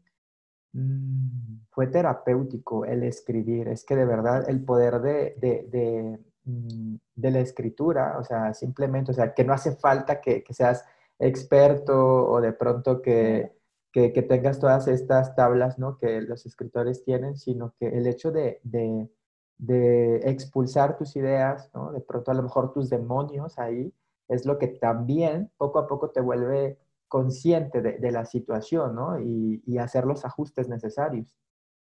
fue 1.71 1.87
terapéutico 1.88 2.85
el 2.85 3.04
escribir. 3.04 3.69
Es 3.69 3.85
que 3.85 3.97
de 3.97 4.04
verdad 4.04 4.49
el 4.49 4.64
poder 4.64 5.00
de, 5.00 5.35
de, 5.38 6.19
mm, 6.45 6.97
de, 7.14 7.31
la 7.31 7.40
escritura, 7.40 8.19
o 8.19 8.25
sea, 8.25 8.54
simplemente, 8.54 9.12
o 9.12 9.14
sea, 9.14 9.35
que 9.35 9.45
no 9.45 9.52
hace 9.52 9.76
falta 9.76 10.21
que, 10.21 10.43
que 10.43 10.54
seas 10.54 10.85
experto 11.19 12.28
o 12.28 12.40
de 12.40 12.52
pronto 12.52 13.02
que, 13.02 13.52
que, 13.93 14.11
tengas 14.23 14.59
todas 14.59 14.88
estas 14.88 15.37
tablas, 15.37 15.78
¿no? 15.78 15.99
Que 15.99 16.21
los 16.21 16.47
escritores 16.47 17.04
tienen, 17.04 17.37
sino 17.37 17.75
que 17.78 17.88
el 17.88 18.07
hecho 18.09 18.33
de, 18.33 18.61
de 18.62 20.16
expulsar 20.25 20.97
tus 20.97 21.14
ideas, 21.16 21.71
¿no? 21.75 21.93
De 21.93 22.00
pronto 22.00 22.31
a 22.33 22.35
lo 22.35 22.43
mejor 22.43 22.73
tus 22.73 22.90
demonios 22.90 23.59
ahí, 23.59 23.95
es 24.28 24.47
lo 24.47 24.59
que 24.59 24.69
también 24.69 25.50
poco 25.57 25.78
a 25.78 25.87
poco 25.87 26.11
te 26.11 26.21
vuelve 26.21 26.78
consciente 27.14 27.80
de, 27.80 28.11
la 28.11 28.25
situación, 28.25 28.97
¿no? 28.97 29.21
Y, 29.21 29.78
hacer 29.78 30.04
los 30.04 30.25
ajustes 30.25 30.68
necesarios. 30.68 31.38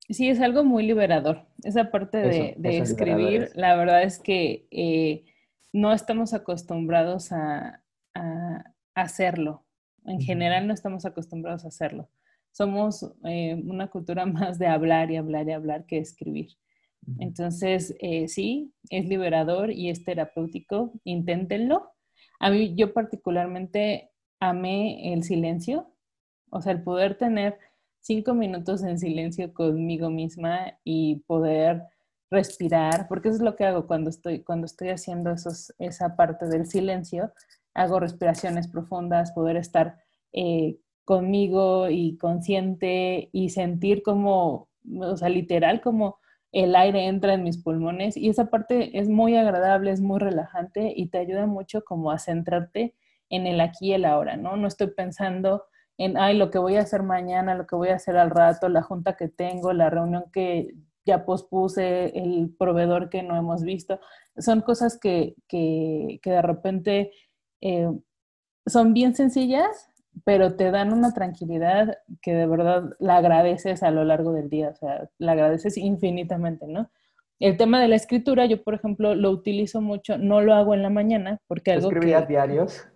Sí, 0.09 0.29
es 0.29 0.41
algo 0.41 0.65
muy 0.65 0.85
liberador. 0.85 1.47
Esa 1.63 1.93
parte 1.93 2.19
de, 2.19 2.79
escribir, 2.79 3.53
la 3.55 3.77
verdad 3.77 4.03
es 4.03 4.19
que 4.19 4.67
eh, 4.73 5.25
no 5.73 5.93
estamos 5.93 6.35
acostumbrados 6.35 7.31
a, 7.31 7.81
hacerlo. 8.97 9.65
En 10.05 10.21
general 10.21 10.67
no 10.67 10.75
estamos 10.75 11.05
acostumbrados 11.05 11.65
a 11.65 11.69
hacerlo. 11.69 12.11
Somos 12.51 13.09
eh, 13.25 13.55
una 13.65 13.87
cultura 13.87 14.27
más 14.39 14.59
de 14.59 14.67
hablar 14.67 15.13
y 15.13 15.17
hablar 15.17 15.49
y 15.49 15.53
hablar 15.53 15.87
que 15.87 15.99
escribir. 15.99 16.49
Entonces, 17.21 17.95
eh, 18.01 18.27
sí, 18.27 18.75
es 18.91 19.07
liberador 19.07 19.71
y 19.71 19.91
es 19.91 20.03
terapéutico. 20.03 20.93
Inténtenlo. 21.05 21.93
A 22.41 22.51
mí, 22.51 22.75
yo 22.75 22.93
particularmente 22.93 24.11
amé 24.41 25.13
el 25.13 25.23
silencio, 25.23 25.93
o 26.51 26.61
sea, 26.61 26.73
el 26.73 26.83
poder 26.83 27.17
tener 27.17 27.59
cinco 28.01 28.35
minutos 28.35 28.83
en 28.83 28.99
silencio 28.99 29.53
conmigo 29.53 30.11
misma 30.11 30.79
y 30.85 31.17
poder 31.27 31.85
respirar, 32.31 33.09
porque 33.09 33.29
eso 33.29 33.37
es 33.39 33.43
lo 33.43 33.57
que 33.57 33.65
hago 33.65 33.87
cuando 33.87 34.11
estoy, 34.11 34.43
cuando 34.43 34.67
estoy 34.67 34.89
haciendo 34.89 35.31
esos, 35.31 35.75
esa 35.79 36.17
parte 36.17 36.47
del 36.47 36.67
silencio, 36.67 37.33
hago 37.75 38.01
respiraciones 38.01 38.69
profundas, 38.69 39.33
poder 39.33 39.57
estar 39.57 39.99
eh, 40.33 40.79
conmigo 41.05 41.89
y 41.91 42.17
consciente 42.19 43.31
y 43.33 43.51
sentir 43.51 44.03
como, 44.03 44.69
o 45.01 45.17
sea, 45.17 45.29
literal, 45.29 45.81
como 45.81 46.19
el 46.53 46.75
aire 46.75 47.07
entra 47.07 47.35
en 47.35 47.45
mis 47.45 47.59
pulmones 47.59 48.17
y 48.17 48.29
esa 48.29 48.47
parte 48.47 48.99
es 48.99 49.09
muy 49.09 49.37
agradable, 49.37 49.93
es 49.93 50.01
muy 50.01 50.19
relajante 50.19 50.93
y 50.97 51.07
te 51.09 51.19
ayuda 51.19 51.47
mucho 51.47 51.85
como 51.85 52.11
a 52.11 52.19
centrarte 52.19 52.95
en 53.31 53.47
el 53.47 53.61
aquí 53.61 53.89
y 53.91 53.93
el 53.95 54.05
ahora, 54.05 54.37
¿no? 54.37 54.57
No 54.57 54.69
estoy 54.69 54.89
pensando 54.89 55.65
en, 55.97 56.19
ay, 56.19 56.37
lo 56.37 56.51
que 56.51 56.59
voy 56.59 56.77
a 56.77 56.83
hacer 56.83 57.03
mañana, 57.03 57.55
lo 57.55 57.67
que 57.67 57.77
voy 57.77 57.89
a 57.89 57.95
hacer 57.95 58.17
al 58.17 58.31
rato, 58.31 58.69
la 58.69 58.83
junta 58.83 59.17
que 59.17 59.29
tengo, 59.29 59.73
la 59.73 59.91
reunión 59.91 60.25
que 60.33 60.75
ya 61.05 61.25
pospuse, 61.25 62.19
el 62.19 62.55
proveedor 62.59 63.09
que 63.09 63.23
no 63.23 63.37
hemos 63.37 63.63
visto. 63.63 64.01
Son 64.37 64.61
cosas 64.61 64.99
que, 64.99 65.35
que, 65.49 66.21
de 66.23 66.43
repente 66.43 67.13
eh, 67.61 67.91
son 68.67 68.95
bien 68.95 69.15
sencillas, 69.15 69.91
pero 70.25 70.57
te 70.57 70.71
dan 70.71 70.93
una 70.93 71.13
tranquilidad 71.13 71.99
que 72.21 72.35
de 72.35 72.47
verdad 72.47 72.91
la 72.99 73.17
agradeces 73.17 73.83
a 73.83 73.91
lo 73.91 74.05
largo 74.05 74.33
del 74.33 74.51
día, 74.51 74.71
o 74.71 74.75
sea, 74.75 75.09
la 75.19 75.33
agradeces 75.33 75.77
infinitamente, 75.77 76.67
¿no? 76.67 76.91
El 77.39 77.57
tema 77.57 77.81
de 77.81 77.89
la 77.89 77.97
escritura, 77.97 78.45
yo 78.45 78.63
por 78.63 78.75
ejemplo 78.75 79.15
lo 79.15 79.31
utilizo 79.31 79.81
mucho, 79.81 80.19
no 80.19 80.43
lo 80.43 80.55
hago 80.55 80.75
en 80.75 80.83
la 80.83 80.91
mañana 80.91 81.41
porque 81.47 81.73
algo 81.73 81.89
¿Escribías 81.89 82.29
diarios? 82.29 82.87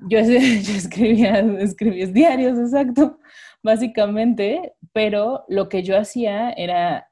Yo, 0.00 0.20
yo 0.20 0.74
escribía, 0.76 1.40
escribía 1.58 2.06
diarios, 2.06 2.58
exacto, 2.58 3.18
básicamente, 3.62 4.74
pero 4.92 5.44
lo 5.48 5.68
que 5.68 5.82
yo 5.82 5.98
hacía 5.98 6.50
era, 6.50 7.10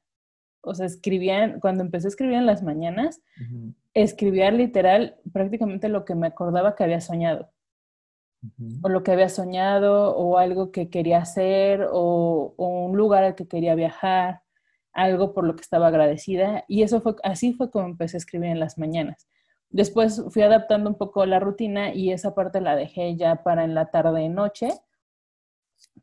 o 0.62 0.75
sea, 0.75 0.87
escribía, 0.87 1.59
cuando 1.61 1.83
empecé 1.83 2.07
a 2.07 2.11
escribir 2.11 2.37
en 2.37 2.47
las 2.47 2.62
mañanas, 2.62 3.21
escribía 3.95 4.50
literal 4.50 5.16
prácticamente 5.33 5.88
lo 5.88 6.05
que 6.05 6.14
me 6.14 6.26
acordaba 6.26 6.75
que 6.75 6.85
había 6.85 7.00
soñado 7.00 7.50
o 8.83 8.88
lo 8.88 9.02
que 9.02 9.12
había 9.12 9.28
soñado, 9.28 10.16
o 10.16 10.38
algo 10.38 10.71
que 10.71 10.90
quería 10.90 11.19
hacer, 11.19 11.87
o, 11.90 12.55
un 12.57 12.97
lugar 12.97 13.25
al 13.25 13.35
que 13.35 13.49
quería 13.49 13.75
viajar, 13.75 14.43
algo 14.93 15.33
por 15.35 15.47
lo 15.47 15.57
que 15.57 15.62
estaba 15.62 15.88
agradecida. 15.88 16.64
Y 16.69 16.83
eso 16.83 17.00
fue, 17.00 17.16
así 17.23 17.52
fue 17.55 17.71
como 17.71 17.87
empecé 17.87 18.16
a 18.16 18.19
escribir 18.19 18.50
en 18.50 18.61
las 18.61 18.78
mañanas. 18.78 19.28
Después 19.70 20.23
fui 20.30 20.42
adaptando 20.42 20.90
un 20.90 20.96
poco 20.96 21.26
la 21.26 21.40
rutina 21.40 21.92
y 21.94 22.12
esa 22.12 22.35
parte 22.35 22.61
la 22.61 22.76
dejé 22.76 23.16
ya 23.16 23.42
para 23.42 23.64
en 23.64 23.75
la 23.75 23.90
tarde 23.90 24.23
y 24.23 24.28
noche, 24.28 24.68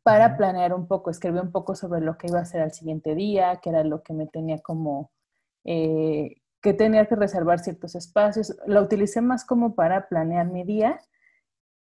para 0.02 0.36
planear 0.36 0.74
un 0.74 0.86
poco, 0.86 1.10
escribí 1.10 1.38
un 1.38 1.52
poco 1.52 1.74
sobre 1.74 2.00
lo 2.00 2.18
que 2.18 2.28
iba 2.28 2.38
a 2.38 2.42
hacer 2.42 2.60
al 2.60 2.72
siguiente 2.72 3.14
día, 3.14 3.60
que 3.62 3.70
era 3.70 3.84
lo 3.84 4.02
que 4.02 4.12
me 4.12 4.26
tenía 4.26 4.58
como, 4.58 5.10
eh, 5.64 6.36
que 6.60 6.74
tenía 6.74 7.06
que 7.06 7.16
reservar 7.16 7.58
ciertos 7.60 7.94
espacios. 7.94 8.56
Lo 8.66 8.82
utilicé 8.82 9.20
más 9.20 9.44
como 9.44 9.74
para 9.74 10.08
planear 10.08 10.46
mi 10.46 10.64
día 10.64 11.00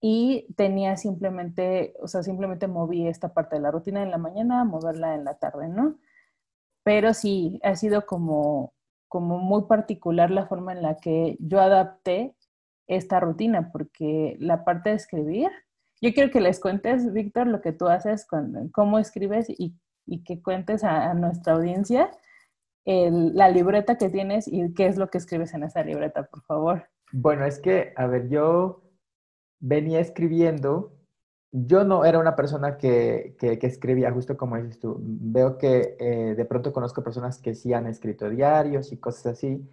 y 0.01 0.53
tenía 0.57 0.97
simplemente, 0.97 1.95
o 2.01 2.09
sea, 2.09 2.23
simplemente 2.23 2.67
moví 2.69 3.07
esta 3.07 3.33
parte 3.35 3.57
de 3.57 3.62
la 3.62 3.71
rutina 3.71 4.03
en 4.03 4.11
la 4.11 4.19
mañana, 4.19 4.65
moverla 4.65 5.15
en 5.15 5.25
la 5.25 5.35
tarde, 5.35 5.69
¿no? 5.69 5.99
Pero 6.85 7.15
sí, 7.15 7.61
ha 7.62 7.77
sido 7.77 8.07
como, 8.07 8.75
como 9.12 9.37
muy 9.37 9.64
particular 9.64 10.31
la 10.31 10.47
forma 10.47 10.73
en 10.73 10.81
la 10.81 10.97
que 10.97 11.37
yo 11.38 11.61
adapté 11.61 12.35
esta 12.87 13.21
rutina, 13.21 13.71
porque 13.71 14.38
la 14.40 14.64
parte 14.64 14.88
de 14.88 14.97
escribir, 14.97 15.50
yo 16.00 16.14
quiero 16.14 16.31
que 16.31 16.40
les 16.40 16.59
cuentes, 16.59 17.12
Víctor, 17.12 17.47
lo 17.47 17.61
que 17.61 17.73
tú 17.73 17.88
haces, 17.88 18.26
con, 18.26 18.71
cómo 18.71 18.99
escribes 18.99 19.50
y, 19.50 19.76
y 20.07 20.25
que 20.25 20.40
cuentes 20.40 20.83
a, 20.83 21.12
nuestra 21.12 21.52
audiencia 21.52 22.11
la 22.87 23.50
libreta 23.50 23.99
que 23.99 24.09
tienes 24.09 24.49
y 24.49 24.73
qué 24.73 24.87
es 24.87 24.97
lo 24.97 25.11
que 25.11 25.19
escribes 25.19 25.52
en 25.52 25.64
esa 25.64 25.85
libreta, 25.85 26.23
por 26.23 26.42
favor. 26.45 26.88
Bueno, 27.12 27.45
es 27.45 27.59
que, 27.59 27.92
a 27.97 28.07
ver, 28.07 28.31
yo 28.31 28.83
venía 29.61 30.00
escribiendo. 30.00 30.97
Yo 31.55 31.85
no 31.85 32.05
era 32.07 32.19
una 32.19 32.35
persona 32.35 32.79
que, 32.79 33.37
escribía, 33.41 34.11
justo 34.11 34.37
como 34.39 34.57
dices 34.57 34.81
tú. 34.81 34.97
Veo 35.01 35.59
que 35.59 35.97
eh, 36.01 36.35
de 36.35 36.45
pronto 36.47 36.73
conozco 36.73 37.05
personas 37.05 37.39
que 37.39 37.55
sí 37.55 37.75
han 37.75 37.87
escrito 37.87 38.31
diarios 38.31 38.91
y 38.91 38.97
cosas 38.97 39.27
así, 39.35 39.69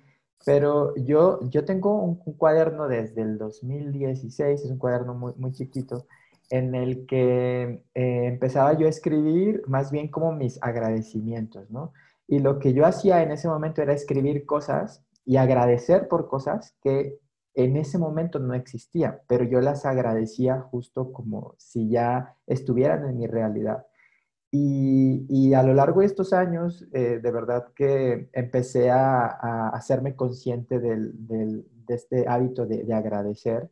pero 0.46 0.94
yo, 0.98 1.40
yo 1.50 1.66
tengo 1.66 2.02
un, 2.02 2.16
cuaderno 2.36 2.88
desde 2.88 3.22
el 3.22 3.38
2016, 3.38 4.62
es 4.62 4.70
un 4.70 4.78
cuaderno 4.78 5.14
muy, 5.14 5.34
muy 5.38 5.54
chiquito, 5.54 6.06
en 6.50 6.76
el 6.76 7.06
que 7.06 7.84
eh, 7.94 8.26
empezaba 8.26 8.74
yo 8.74 8.88
a 8.88 8.90
escribir 8.90 9.64
más 9.68 9.92
bien 9.92 10.10
como 10.10 10.34
mis 10.34 10.62
agradecimientos, 10.62 11.70
¿no? 11.70 11.94
Y 12.28 12.40
lo 12.40 12.60
que 12.60 12.74
yo 12.74 12.86
hacía 12.86 13.24
en 13.24 13.32
ese 13.32 13.48
momento 13.48 13.82
era 13.82 13.94
escribir 13.94 14.46
cosas 14.46 15.04
y 15.26 15.38
agradecer 15.38 16.08
por 16.08 16.28
cosas 16.28 16.76
que 16.82 17.20
en 17.63 17.75
ese 17.75 17.98
momento 17.98 18.39
no 18.39 18.54
existía, 18.54 19.22
pero 19.28 19.44
yo 19.44 19.60
las 19.60 19.86
agradecía 19.86 20.62
justo 20.62 21.12
como 21.12 21.56
si 21.58 21.89
ya 21.89 22.38
estuvieran 22.48 23.06
en 23.06 23.18
mi 23.18 23.28
realidad. 23.28 23.86
Y, 24.51 25.54
a 25.54 25.62
lo 25.62 25.74
largo 25.74 26.00
de 26.00 26.08
estos 26.08 26.32
años, 26.34 26.88
eh, 26.94 27.20
de 27.22 27.32
verdad 27.32 27.68
que 27.75 28.30
empecé 28.34 28.89
a, 28.89 29.70
hacerme 29.70 30.16
consciente 30.16 30.80
de 30.80 31.63
este 31.88 32.28
hábito 32.28 32.66
de, 32.66 32.92
agradecer. 32.94 33.70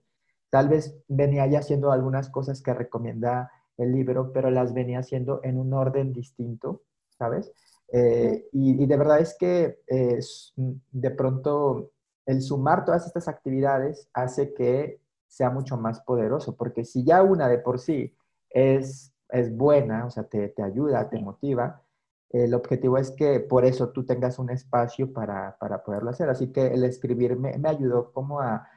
Tal 0.49 0.67
vez 0.67 0.95
venía 1.07 1.47
ya 1.47 1.59
haciendo 1.59 1.91
algunas 1.91 2.29
cosas 2.29 2.61
que 2.61 2.73
recomienda 2.73 3.49
el 3.77 3.93
libro, 3.93 4.33
pero 4.33 4.51
las 4.51 4.73
venía 4.73 4.99
haciendo 4.99 5.39
en 5.43 5.57
un 5.57 5.73
orden 5.73 6.13
distinto, 6.13 6.83
¿sabes? 7.17 7.51
Eh, 7.93 8.47
y, 8.51 8.85
de 8.85 8.97
verdad 8.97 9.19
es 9.19 9.35
que 9.39 9.79
de 10.91 11.11
pronto 11.11 11.91
el 12.27 12.41
sumar 12.41 12.85
todas 12.85 13.07
estas 13.07 13.27
actividades 13.27 14.09
hace 14.13 14.53
que 14.53 15.01
sea 15.27 15.49
mucho 15.49 15.77
más 15.77 16.01
poderoso, 16.01 16.55
porque 16.55 16.83
si 16.83 17.03
ya 17.03 17.23
una 17.23 17.47
de 17.47 17.57
por 17.57 17.79
sí 17.79 18.13
es, 18.49 19.13
es 19.29 19.55
buena, 19.55 20.05
o 20.05 20.09
sea, 20.09 20.23
te, 20.23 20.53
ayuda, 20.61 21.09
te 21.09 21.19
motiva, 21.19 21.81
el 22.29 22.53
objetivo 22.53 22.97
es 22.97 23.11
que 23.11 23.39
por 23.39 23.63
eso 23.63 23.89
tú 23.89 24.05
tengas 24.05 24.39
un 24.39 24.49
espacio 24.49 25.13
para, 25.13 25.57
poderlo 25.85 26.09
hacer. 26.09 26.29
Así 26.29 26.51
que 26.51 26.67
el 26.67 26.83
escribir 26.83 27.37
me, 27.37 27.55
ayudó 27.63 28.11
como 28.11 28.41
a, 28.41 28.67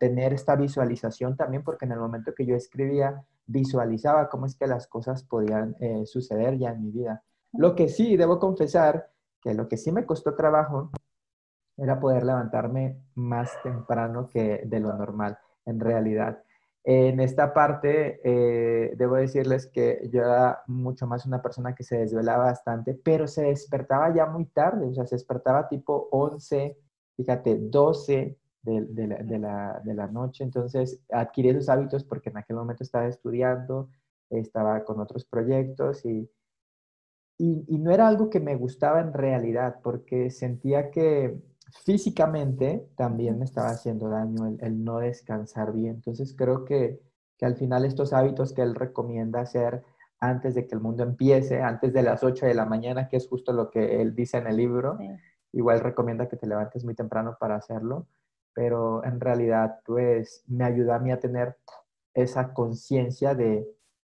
tener 0.00 0.32
esta 0.32 0.56
visualización 0.56 1.36
también, 1.36 1.62
porque 1.62 1.84
en 1.84 1.92
el 1.92 1.98
momento 1.98 2.32
que 2.34 2.46
yo 2.46 2.56
escribía, 2.56 3.22
visualizaba 3.46 4.30
cómo 4.30 4.46
es 4.46 4.56
que 4.56 4.66
las 4.66 4.86
cosas 4.86 5.22
podían 5.22 5.76
eh, 5.80 6.06
suceder 6.06 6.56
ya 6.56 6.70
en 6.70 6.82
mi 6.82 6.90
vida. 6.90 7.22
Lo 7.52 7.74
que 7.74 7.90
sí, 7.90 8.16
debo 8.16 8.38
confesar 8.38 9.10
que 9.42 9.52
lo 9.52 9.68
que 9.68 9.76
sí 9.76 9.92
me 9.92 10.06
costó 10.06 10.34
trabajo 10.34 10.90
era 11.76 11.98
poder 12.00 12.24
levantarme 12.24 13.02
más 13.14 13.50
temprano 13.62 14.28
que 14.28 14.62
de 14.64 14.80
lo 14.80 14.92
normal, 14.92 15.38
en 15.64 15.80
realidad. 15.80 16.42
En 16.84 17.20
esta 17.20 17.54
parte, 17.54 18.20
eh, 18.24 18.94
debo 18.96 19.14
decirles 19.14 19.68
que 19.68 20.08
yo 20.12 20.20
era 20.22 20.62
mucho 20.66 21.06
más 21.06 21.24
una 21.26 21.40
persona 21.40 21.74
que 21.74 21.84
se 21.84 21.98
desvelaba 21.98 22.44
bastante, 22.44 22.94
pero 22.94 23.28
se 23.28 23.44
despertaba 23.44 24.12
ya 24.14 24.26
muy 24.26 24.46
tarde, 24.46 24.86
o 24.86 24.94
sea, 24.94 25.06
se 25.06 25.14
despertaba 25.14 25.68
tipo 25.68 26.08
11, 26.10 26.76
fíjate, 27.16 27.56
12 27.58 28.36
de, 28.62 29.38
la, 29.38 30.08
noche. 30.08 30.42
Entonces, 30.42 31.00
adquirí 31.10 31.50
esos 31.50 31.68
hábitos 31.68 32.04
porque 32.04 32.30
en 32.30 32.38
aquel 32.38 32.56
momento 32.56 32.82
estaba 32.82 33.06
estudiando, 33.06 33.88
estaba 34.30 34.84
con 34.84 35.00
otros 35.00 35.24
proyectos 35.24 36.04
y, 36.04 36.28
y, 37.38 37.64
y 37.68 37.78
no 37.78 37.92
era 37.92 38.08
algo 38.08 38.28
que 38.28 38.40
me 38.40 38.56
gustaba 38.56 39.00
en 39.00 39.12
realidad, 39.12 39.76
porque 39.82 40.30
sentía 40.30 40.90
que 40.90 41.40
físicamente 41.84 42.88
también 42.96 43.38
me 43.38 43.44
estaba 43.44 43.70
haciendo 43.70 44.08
daño 44.08 44.56
el, 44.60 44.84
no 44.84 44.98
descansar 44.98 45.72
bien. 45.72 45.96
Entonces 45.96 46.34
creo 46.36 46.64
que, 46.64 47.00
al 47.40 47.56
final 47.56 47.84
estos 47.84 48.12
hábitos 48.12 48.52
que 48.52 48.62
él 48.62 48.76
recomienda 48.76 49.40
hacer 49.40 49.82
antes 50.20 50.54
de 50.54 50.68
que 50.68 50.76
el 50.76 50.80
mundo 50.80 51.02
empiece, 51.02 51.60
antes 51.60 51.92
de 51.92 52.02
las 52.04 52.22
8 52.22 52.46
de 52.46 52.54
la 52.54 52.66
mañana, 52.66 53.08
que 53.08 53.16
es 53.16 53.26
justo 53.26 53.52
lo 53.52 53.68
que 53.68 54.00
él 54.00 54.14
dice 54.14 54.38
en 54.38 54.46
el 54.46 54.56
libro, 54.56 54.96
igual 55.50 55.80
recomienda 55.80 56.28
que 56.28 56.36
te 56.36 56.46
levantes 56.46 56.84
muy 56.84 56.94
temprano 56.94 57.36
para 57.40 57.56
hacerlo. 57.56 58.06
pero 58.54 59.02
en 59.04 59.18
realidad 59.18 59.80
pues 59.84 60.44
me 60.46 60.64
ayuda 60.64 60.96
a 60.96 60.98
mí 61.00 61.10
a 61.10 61.18
tener 61.18 61.56
esa 62.14 62.52
conciencia 62.52 63.34
de, 63.34 63.66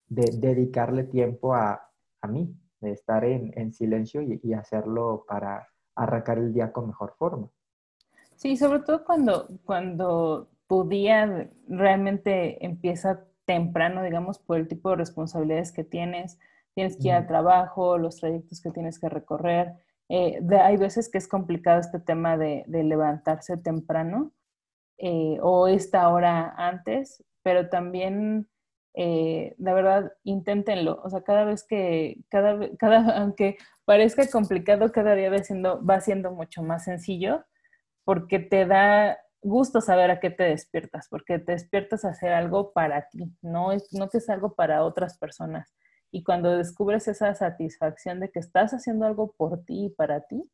dedicarle 0.09 1.05
tiempo 1.05 1.53
a, 1.53 1.89
mí, 2.27 2.53
de 2.81 2.91
estar 2.91 3.23
en, 3.23 3.73
silencio 3.73 4.21
y, 4.21 4.53
hacerlo 4.53 5.25
para 5.27 5.72
arrancar 5.95 6.37
el 6.37 6.53
día 6.53 6.71
con 6.71 6.87
mejor 6.87 7.13
forma. 7.17 7.49
Sí, 8.35 8.57
sobre 8.57 8.79
todo 8.79 9.05
cuando, 9.05 9.47
cuando 9.63 10.49
tu 10.67 10.87
día 10.87 11.49
realmente 11.67 12.65
empieza 12.65 13.25
temprano, 13.45 14.03
digamos, 14.03 14.39
por 14.39 14.57
el 14.57 14.67
tipo 14.67 14.89
de 14.89 14.97
responsabilidades 14.97 15.71
que 15.71 15.83
tienes. 15.83 16.39
Tienes 16.73 16.97
que 16.97 17.09
ir 17.09 17.13
al 17.13 17.27
trabajo, 17.27 17.97
los 17.97 18.17
trayectos 18.17 18.61
que 18.61 18.71
tienes 18.71 18.99
que 18.99 19.09
recorrer. 19.09 19.73
Eh, 20.09 20.41
hay 20.61 20.77
veces 20.77 21.09
que 21.09 21.17
es 21.17 21.27
complicado 21.27 21.79
este 21.79 21.99
tema 21.99 22.37
de, 22.37 22.63
levantarse 22.67 23.57
temprano 23.57 24.31
eh, 24.97 25.37
o 25.41 25.67
esta 25.67 26.09
hora 26.09 26.53
antes, 26.57 27.23
pero 27.43 27.69
también, 27.69 28.47
eh, 28.93 29.55
la 29.57 29.73
verdad, 29.73 30.13
inténtenlo. 30.23 31.01
O 31.03 31.09
sea, 31.09 31.21
cada 31.21 31.45
vez 31.45 31.63
que, 31.63 32.17
cada, 32.29 32.57
cada, 32.77 33.17
aunque 33.19 33.57
parezca 33.85 34.27
complicado, 34.29 34.91
cada 34.91 35.15
día 35.15 35.29
va 35.29 35.43
siendo, 35.43 35.83
va 35.85 35.99
siendo 36.01 36.31
mucho 36.31 36.63
más 36.63 36.85
sencillo 36.85 37.43
porque 38.05 38.39
te 38.39 38.65
da 38.65 39.17
gusto 39.41 39.81
saber 39.81 40.09
a 40.11 40.19
qué 40.19 40.29
te 40.29 40.43
despiertas, 40.43 41.07
porque 41.09 41.39
te 41.39 41.53
despiertas 41.53 42.05
a 42.05 42.09
hacer 42.09 42.33
algo 42.33 42.71
para 42.71 43.09
ti, 43.09 43.33
no, 43.41 43.71
es, 43.71 43.91
no 43.93 44.09
que 44.09 44.17
es 44.17 44.29
algo 44.29 44.55
para 44.55 44.83
otras 44.83 45.17
personas. 45.17 45.73
Y 46.11 46.23
cuando 46.23 46.55
descubres 46.55 47.07
esa 47.07 47.33
satisfacción 47.33 48.19
de 48.19 48.29
que 48.29 48.39
estás 48.39 48.71
haciendo 48.73 49.05
algo 49.05 49.33
por 49.35 49.63
ti 49.65 49.85
y 49.85 49.89
para 49.89 50.21
ti, 50.21 50.49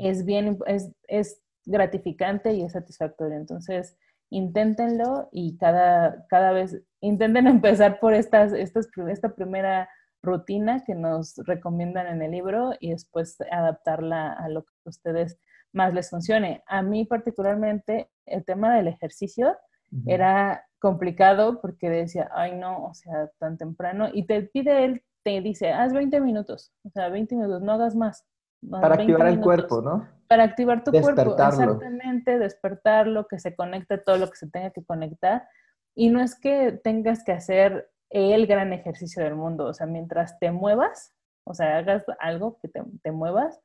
es 0.00 0.24
bien, 0.24 0.58
es, 0.66 0.90
es, 1.08 1.40
gratificante 1.68 2.52
y 2.52 2.62
es 2.62 2.72
satisfactorio. 2.72 3.36
Entonces, 3.36 3.96
inténtenlo 4.30 5.28
y 5.32 5.56
cada, 5.56 6.26
cada 6.28 6.52
vez, 6.52 6.82
intenten 7.00 7.46
empezar 7.46 8.00
por 8.00 8.14
estas, 8.14 8.52
estas, 8.52 8.88
esta 9.08 9.34
primera 9.34 9.88
rutina 10.22 10.82
que 10.84 10.94
nos 10.94 11.36
recomiendan 11.46 12.06
en 12.08 12.22
el 12.22 12.32
libro 12.32 12.72
y 12.80 12.90
después 12.90 13.38
adaptarla 13.50 14.32
a 14.32 14.48
lo 14.48 14.64
que 14.64 14.72
ustedes 14.84 15.38
más 15.72 15.94
les 15.94 16.10
funcione. 16.10 16.62
A 16.66 16.82
mí 16.82 17.04
particularmente 17.04 18.10
el 18.24 18.44
tema 18.44 18.74
del 18.76 18.88
ejercicio 18.88 19.56
era 20.04 20.66
complicado 20.80 21.60
porque 21.60 21.88
decía, 21.88 22.28
ay 22.34 22.56
no, 22.56 22.84
o 22.84 22.94
sea, 22.94 23.30
tan 23.38 23.56
temprano. 23.56 24.08
Y 24.12 24.26
te 24.26 24.42
pide 24.42 24.84
él, 24.84 25.04
te 25.22 25.40
dice, 25.40 25.70
haz 25.70 25.92
20 25.92 26.20
minutos, 26.20 26.72
o 26.84 26.90
sea, 26.90 27.08
20 27.08 27.36
minutos, 27.36 27.62
no 27.62 27.72
hagas 27.72 27.94
más. 27.94 28.24
Para 28.68 28.96
activar 28.96 29.28
el 29.28 29.40
cuerpo, 29.40 29.80
¿no? 29.80 30.08
Para 30.28 30.44
activar 30.44 30.82
tu 30.84 30.90
cuerpo, 30.90 31.36
exactamente, 31.36 32.38
despertarlo, 32.38 33.26
que 33.28 33.38
se 33.38 33.54
conecte 33.54 33.98
todo 33.98 34.18
lo 34.18 34.28
que 34.28 34.36
se 34.36 34.50
tenga 34.50 34.70
que 34.70 34.84
conectar. 34.84 35.48
Y 35.94 36.10
no 36.10 36.20
es 36.20 36.38
que 36.38 36.72
tengas 36.72 37.24
que 37.24 37.32
hacer 37.32 37.90
el 38.10 38.46
gran 38.46 38.72
ejercicio 38.72 39.22
del 39.22 39.34
mundo, 39.34 39.66
o 39.66 39.74
sea, 39.74 39.86
mientras 39.86 40.38
te 40.38 40.50
muevas, 40.50 41.14
o 41.44 41.54
sea, 41.54 41.78
hagas 41.78 42.04
algo 42.20 42.58
que 42.60 42.68
te, 42.68 42.82
te 43.02 43.12
muevas, 43.12 43.60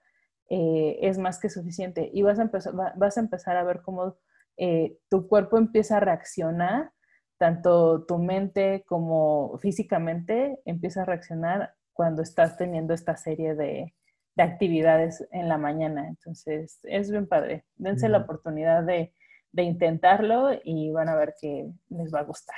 eh, 0.49 0.99
es 1.01 1.17
más 1.17 1.39
que 1.39 1.49
suficiente. 1.49 2.09
Y 2.13 2.23
vas 2.23 2.39
a 2.39 2.43
empezar, 2.43 2.73
vas 2.73 3.17
a, 3.17 3.21
empezar 3.21 3.57
a 3.57 3.63
ver 3.63 3.81
cómo 3.81 4.17
eh, 4.57 4.97
tu 5.09 5.27
cuerpo 5.27 5.57
empieza 5.57 5.97
a 5.97 6.01
reaccionar, 6.01 6.91
tanto 7.37 8.05
tu 8.05 8.17
mente 8.17 8.83
como 8.87 9.57
físicamente 9.59 10.59
empieza 10.65 11.01
a 11.01 11.05
reaccionar 11.05 11.73
cuando 11.93 12.21
estás 12.21 12.57
teniendo 12.57 12.93
esta 12.93 13.17
serie 13.17 13.55
de, 13.55 13.93
actividades 14.37 15.27
en 15.31 15.49
la 15.49 15.57
mañana. 15.57 16.07
Entonces, 16.07 16.79
es 16.83 17.11
bien 17.11 17.27
padre. 17.27 17.65
Dense 17.75 18.09
la 18.09 18.19
oportunidad 18.19 18.83
de, 18.83 19.13
intentarlo 19.53 20.49
y 20.63 20.91
van 20.91 21.09
a 21.09 21.15
ver 21.15 21.35
que 21.39 21.69
les 21.89 22.13
va 22.13 22.19
a 22.19 22.23
gustar. 22.23 22.55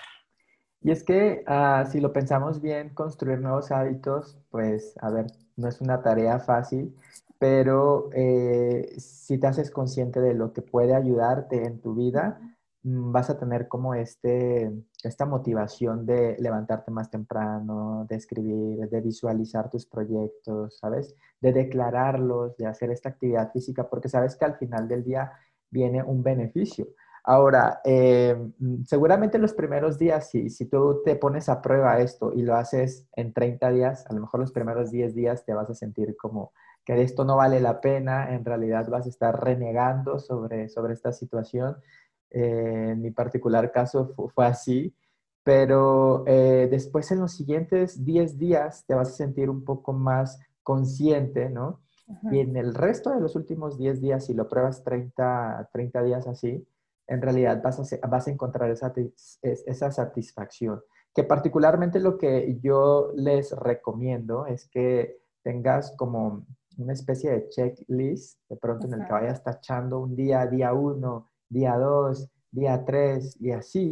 Y 0.81 0.91
es 0.91 1.03
que 1.03 1.43
ah, 1.47 1.85
si 1.89 1.99
lo 1.99 2.13
pensamos 2.13 2.61
bien, 2.61 2.93
construir 2.93 3.39
nuevos 3.39 3.71
hábitos, 3.71 4.37
pues, 4.49 4.95
a 5.01 5.09
ver, 5.09 5.27
no 5.55 5.67
es 5.69 5.81
una 5.81 6.01
tarea 6.01 6.39
fácil 6.39 6.95
pero 7.43 8.09
eh, 8.13 8.93
si 8.97 9.37
te 9.37 9.47
haces 9.47 9.69
consciente 9.69 10.21
de 10.21 10.33
lo 10.33 10.53
que 10.53 10.61
puede 10.61 10.95
ayudarte 10.95 11.65
en 11.65 11.81
tu 11.81 11.93
vida, 11.93 12.39
mm, 12.83 13.11
vas 13.11 13.29
a 13.29 13.37
tener 13.37 13.67
como 13.67 13.95
este, 13.95 14.71
esta 15.03 15.25
motivación 15.25 16.05
de 16.05 16.37
levantarte 16.39 16.89
más 16.89 17.11
temprano, 17.11 18.05
de 18.07 18.15
escribir, 18.15 18.89
de 18.89 19.01
visualizar 19.01 19.69
tus 19.69 19.85
proyectos, 19.85 20.77
¿sabes? 20.77 21.17
De 21.43 21.53
declararlos, 21.53 22.57
de 22.57 22.65
hacer 22.65 22.89
esta 22.89 23.09
actividad 23.09 23.51
física, 23.51 23.89
porque 23.89 24.09
sabes 24.09 24.35
que 24.35 24.45
al 24.45 24.55
final 24.55 24.87
del 24.87 25.03
día 25.03 25.31
viene 25.69 26.01
un 26.01 26.23
beneficio. 26.23 26.87
Ahora, 27.25 27.81
eh, 27.85 28.35
seguramente 28.85 29.37
los 29.37 29.53
primeros 29.53 29.97
días, 29.97 30.29
si, 30.29 30.49
si 30.49 30.65
tú 30.65 31.01
te 31.05 31.15
pones 31.15 31.47
a 31.49 31.61
prueba 31.61 31.99
esto 31.99 32.33
y 32.33 32.41
lo 32.41 32.55
haces 32.55 33.07
en 33.15 33.31
30 33.33 33.69
días, 33.71 34.05
a 34.09 34.13
lo 34.13 34.21
mejor 34.21 34.41
los 34.41 34.51
primeros 34.51 34.91
10 34.91 35.15
días 35.15 35.45
te 35.45 35.53
vas 35.53 35.69
a 35.69 35.73
sentir 35.73 36.17
como 36.17 36.51
que 36.83 37.01
esto 37.01 37.23
no 37.23 37.37
vale 37.37 37.59
la 37.61 37.79
pena, 37.79 38.33
en 38.33 38.43
realidad 38.43 38.89
vas 38.89 39.05
a 39.05 39.09
estar 39.09 39.41
renegando 39.41 40.19
sobre, 40.19 40.67
sobre 40.69 40.93
esta 40.93 41.13
situación. 41.13 41.77
Eh, 42.29 42.89
en 42.91 43.01
mi 43.01 43.11
particular 43.11 43.71
caso 43.71 44.13
fue, 44.33 44.45
así, 44.45 44.93
pero 45.43 46.23
eh, 46.27 46.67
después 46.69 47.11
en 47.11 47.19
los 47.21 47.31
siguientes 47.33 48.03
10 48.03 48.37
días 48.37 48.85
te 48.85 48.95
vas 48.95 49.09
a 49.09 49.13
sentir 49.13 49.49
un 49.49 49.63
poco 49.63 49.93
más 49.93 50.39
consciente, 50.63 51.49
¿no? 51.49 51.81
Y 52.31 52.39
en 52.39 52.57
el 52.57 52.73
resto 52.73 53.11
de 53.11 53.21
los 53.21 53.35
últimos 53.35 53.77
10 53.77 54.01
días, 54.01 54.25
si 54.25 54.33
lo 54.33 54.49
pruebas 54.49 54.83
30, 54.83 55.69
30 55.71 56.03
días 56.03 56.27
así, 56.27 56.67
en 57.07 57.21
realidad 57.21 57.61
vas 57.63 57.79
a, 57.79 58.07
vas 58.07 58.27
a 58.27 58.31
encontrar 58.31 58.69
esa, 58.71 58.93
esa 59.41 59.91
satisfacción. 59.91 60.81
Que 61.13 61.23
particularmente 61.23 61.99
lo 61.99 62.17
que 62.17 62.59
yo 62.61 63.11
les 63.15 63.51
recomiendo 63.51 64.45
es 64.45 64.67
que 64.67 65.17
tengas 65.43 65.95
como 65.97 66.45
una 66.77 66.93
especie 66.93 67.31
de 67.31 67.49
checklist, 67.49 68.39
de 68.49 68.57
pronto 68.57 68.87
en 68.87 68.93
el 68.93 69.05
que 69.05 69.13
vayas 69.13 69.43
tachando 69.43 69.99
un 69.99 70.15
día, 70.15 70.45
día 70.47 70.73
uno, 70.73 71.29
día 71.49 71.77
dos, 71.77 72.29
día 72.53 72.85
tres 72.85 73.35
y 73.41 73.51
así, 73.51 73.91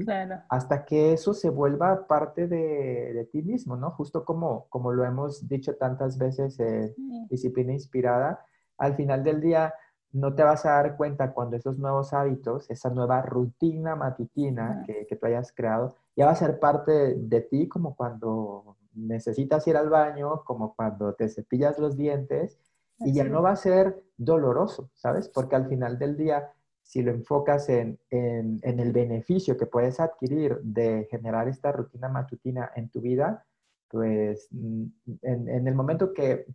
hasta 0.49 0.85
que 0.85 1.13
eso 1.13 1.33
se 1.33 1.49
vuelva 1.49 2.07
parte 2.07 2.47
de, 2.47 3.27
ti 3.31 3.41
mismo, 3.41 3.75
¿no? 3.75 3.91
Justo 3.91 4.23
como, 4.23 4.67
como 4.69 4.93
lo 4.93 5.03
hemos 5.03 5.47
dicho 5.47 5.75
tantas 5.75 6.17
veces 6.17 6.59
en 6.59 6.93
Disciplina 7.27 7.73
Inspirada, 7.73 8.45
al 8.77 8.95
final 8.95 9.23
del 9.23 9.41
día 9.41 9.73
no 10.13 10.35
te 10.35 10.43
vas 10.43 10.65
a 10.65 10.71
dar 10.71 10.95
cuenta 10.95 11.33
cuando 11.33 11.57
esos 11.57 11.79
nuevos 11.79 12.13
hábitos, 12.13 12.69
esa 12.69 12.89
nueva 12.89 13.21
rutina 13.21 13.95
matutina 13.95 14.83
que, 14.85 15.07
que, 15.07 15.15
tú 15.15 15.25
hayas 15.25 15.51
creado, 15.51 15.95
ya 16.15 16.25
va 16.25 16.31
a 16.31 16.35
ser 16.35 16.59
parte 16.59 17.15
de 17.15 17.41
ti 17.41 17.67
como 17.67 17.95
cuando 17.95 18.77
necesitas 18.93 19.67
ir 19.67 19.77
al 19.77 19.89
baño, 19.89 20.43
como 20.43 20.75
cuando 20.75 21.13
te 21.13 21.29
cepillas 21.29 21.79
los 21.79 21.97
dientes 21.97 22.59
y 22.99 23.13
ya 23.13 23.23
no 23.23 23.41
va 23.41 23.51
a 23.51 23.55
ser 23.55 24.03
doloroso, 24.17 24.89
¿sabes? 24.93 25.27
Porque 25.29 25.55
al 25.55 25.67
final 25.67 25.97
del 25.97 26.17
día, 26.17 26.51
si 26.91 27.01
lo 27.01 27.11
enfocas 27.11 27.69
en, 27.69 27.97
el 28.09 28.91
beneficio 28.91 29.55
que 29.55 29.65
puedes 29.65 30.01
adquirir 30.01 30.57
de 30.61 31.07
generar 31.09 31.47
esta 31.47 31.71
rutina 31.71 32.09
matutina 32.09 32.69
en 32.75 32.89
tu 32.89 32.99
vida, 32.99 33.45
pues 33.87 34.49
mm, 34.51 34.87
en, 35.21 35.67
el 35.69 35.73
momento 35.73 36.11
que, 36.11 36.45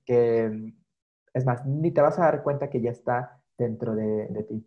es 1.33 1.47
más, 1.47 1.65
ni 1.65 1.91
te 1.91 2.03
vas 2.03 2.19
a 2.19 2.25
dar 2.25 2.43
cuenta 2.43 2.69
que 2.69 2.83
ya 2.83 2.91
está 2.91 3.41
dentro 3.57 3.95
de, 3.95 4.45
ti. 4.47 4.63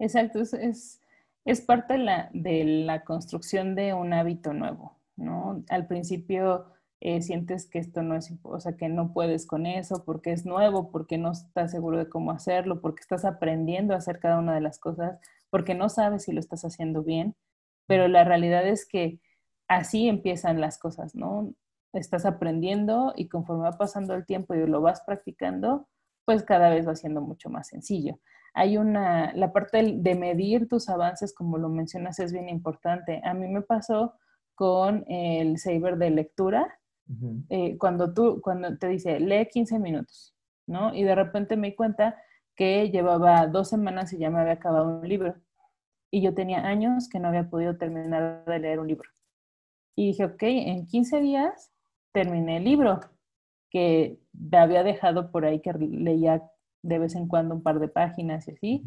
Exacto, 0.00 0.40
es, 0.40 1.00
es, 1.44 1.60
parte 1.60 1.92
de 1.92 2.00
la, 2.00 2.30
de 2.34 2.64
la 2.64 3.04
construcción 3.04 3.76
de 3.76 3.94
un 3.94 4.12
hábito 4.12 4.52
nuevo, 4.52 4.98
¿no? 5.14 5.62
Al 5.68 5.86
principio 5.86 6.72
eh, 7.00 7.22
sientes 7.22 7.68
que 7.68 7.78
esto 7.78 8.02
no 8.02 8.16
es, 8.16 8.32
o 8.42 8.60
sea, 8.60 8.76
que 8.76 8.88
no 8.88 9.12
puedes 9.12 9.46
con 9.46 9.66
eso, 9.66 10.04
porque 10.04 10.32
es 10.32 10.46
nuevo, 10.46 10.90
porque 10.90 11.18
no 11.18 11.32
estás 11.32 11.70
seguro 11.70 11.98
de 11.98 12.08
cómo 12.08 12.32
hacerlo, 12.32 12.80
porque 12.80 13.00
estás 13.02 13.24
aprendiendo 13.24 13.94
a 13.94 13.98
hacer 13.98 14.18
cada 14.18 14.38
una 14.38 14.54
de 14.54 14.60
las 14.60 14.78
cosas, 14.78 15.18
porque 15.50 15.74
no 15.74 15.88
sabes 15.88 16.24
si 16.24 16.32
lo 16.32 16.40
estás 16.40 16.64
haciendo 16.64 17.02
bien, 17.02 17.36
pero 17.86 18.08
la 18.08 18.24
realidad 18.24 18.66
es 18.66 18.86
que 18.86 19.20
así 19.68 20.08
empiezan 20.08 20.60
las 20.60 20.78
cosas, 20.78 21.14
¿no? 21.14 21.54
Estás 21.92 22.26
aprendiendo 22.26 23.12
y 23.16 23.28
conforme 23.28 23.64
va 23.64 23.78
pasando 23.78 24.14
el 24.14 24.26
tiempo 24.26 24.54
y 24.54 24.66
lo 24.66 24.80
vas 24.80 25.02
practicando, 25.06 25.88
pues 26.24 26.42
cada 26.42 26.70
vez 26.70 26.86
va 26.86 26.96
siendo 26.96 27.20
mucho 27.22 27.48
más 27.48 27.68
sencillo. 27.68 28.18
Hay 28.54 28.76
una, 28.76 29.32
la 29.34 29.52
parte 29.52 29.94
de 29.96 30.14
medir 30.14 30.68
tus 30.68 30.88
avances, 30.88 31.34
como 31.34 31.58
lo 31.58 31.68
mencionas, 31.68 32.18
es 32.18 32.32
bien 32.32 32.48
importante. 32.48 33.20
A 33.24 33.34
mí 33.34 33.46
me 33.46 33.62
pasó 33.62 34.14
con 34.54 35.04
el 35.08 35.58
saber 35.58 35.96
de 35.98 36.10
lectura, 36.10 36.77
eh, 37.48 37.78
cuando 37.78 38.12
tú, 38.12 38.40
cuando 38.42 38.76
te 38.76 38.88
dice, 38.88 39.18
lee 39.20 39.48
15 39.50 39.78
minutos, 39.78 40.34
¿no? 40.66 40.94
Y 40.94 41.02
de 41.04 41.14
repente 41.14 41.56
me 41.56 41.68
di 41.68 41.76
cuenta 41.76 42.16
que 42.54 42.90
llevaba 42.90 43.46
dos 43.46 43.68
semanas 43.68 44.12
y 44.12 44.18
ya 44.18 44.30
me 44.30 44.40
había 44.40 44.54
acabado 44.54 45.00
un 45.00 45.08
libro. 45.08 45.34
Y 46.10 46.22
yo 46.22 46.34
tenía 46.34 46.66
años 46.66 47.08
que 47.08 47.20
no 47.20 47.28
había 47.28 47.48
podido 47.48 47.76
terminar 47.76 48.44
de 48.44 48.58
leer 48.58 48.80
un 48.80 48.88
libro. 48.88 49.08
Y 49.96 50.08
dije, 50.08 50.24
ok, 50.24 50.42
en 50.42 50.86
15 50.86 51.20
días 51.20 51.72
terminé 52.12 52.58
el 52.58 52.64
libro, 52.64 53.00
que 53.70 54.18
había 54.52 54.82
dejado 54.82 55.30
por 55.30 55.44
ahí 55.44 55.60
que 55.60 55.72
leía 55.72 56.42
de 56.82 56.98
vez 56.98 57.14
en 57.14 57.28
cuando 57.28 57.54
un 57.54 57.62
par 57.62 57.80
de 57.80 57.88
páginas 57.88 58.48
y 58.48 58.52
así. 58.52 58.84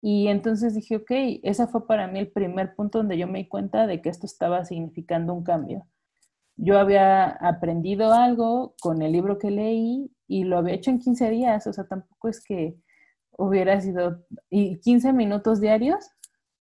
Y 0.00 0.28
entonces 0.28 0.74
dije, 0.74 0.96
ok, 0.96 1.10
ese 1.42 1.66
fue 1.68 1.86
para 1.86 2.08
mí 2.08 2.18
el 2.18 2.30
primer 2.30 2.74
punto 2.74 2.98
donde 2.98 3.16
yo 3.16 3.28
me 3.28 3.38
di 3.38 3.48
cuenta 3.48 3.86
de 3.86 4.02
que 4.02 4.08
esto 4.08 4.26
estaba 4.26 4.64
significando 4.64 5.32
un 5.32 5.44
cambio. 5.44 5.86
Yo 6.64 6.78
había 6.78 7.24
aprendido 7.24 8.12
algo 8.12 8.76
con 8.80 9.02
el 9.02 9.10
libro 9.10 9.36
que 9.36 9.50
leí 9.50 10.12
y 10.28 10.44
lo 10.44 10.58
había 10.58 10.74
hecho 10.74 10.90
en 10.90 11.00
15 11.00 11.28
días, 11.28 11.66
o 11.66 11.72
sea, 11.72 11.88
tampoco 11.88 12.28
es 12.28 12.40
que 12.40 12.76
hubiera 13.32 13.80
sido, 13.80 14.24
y 14.48 14.78
15 14.78 15.12
minutos 15.12 15.60
diarios 15.60 16.12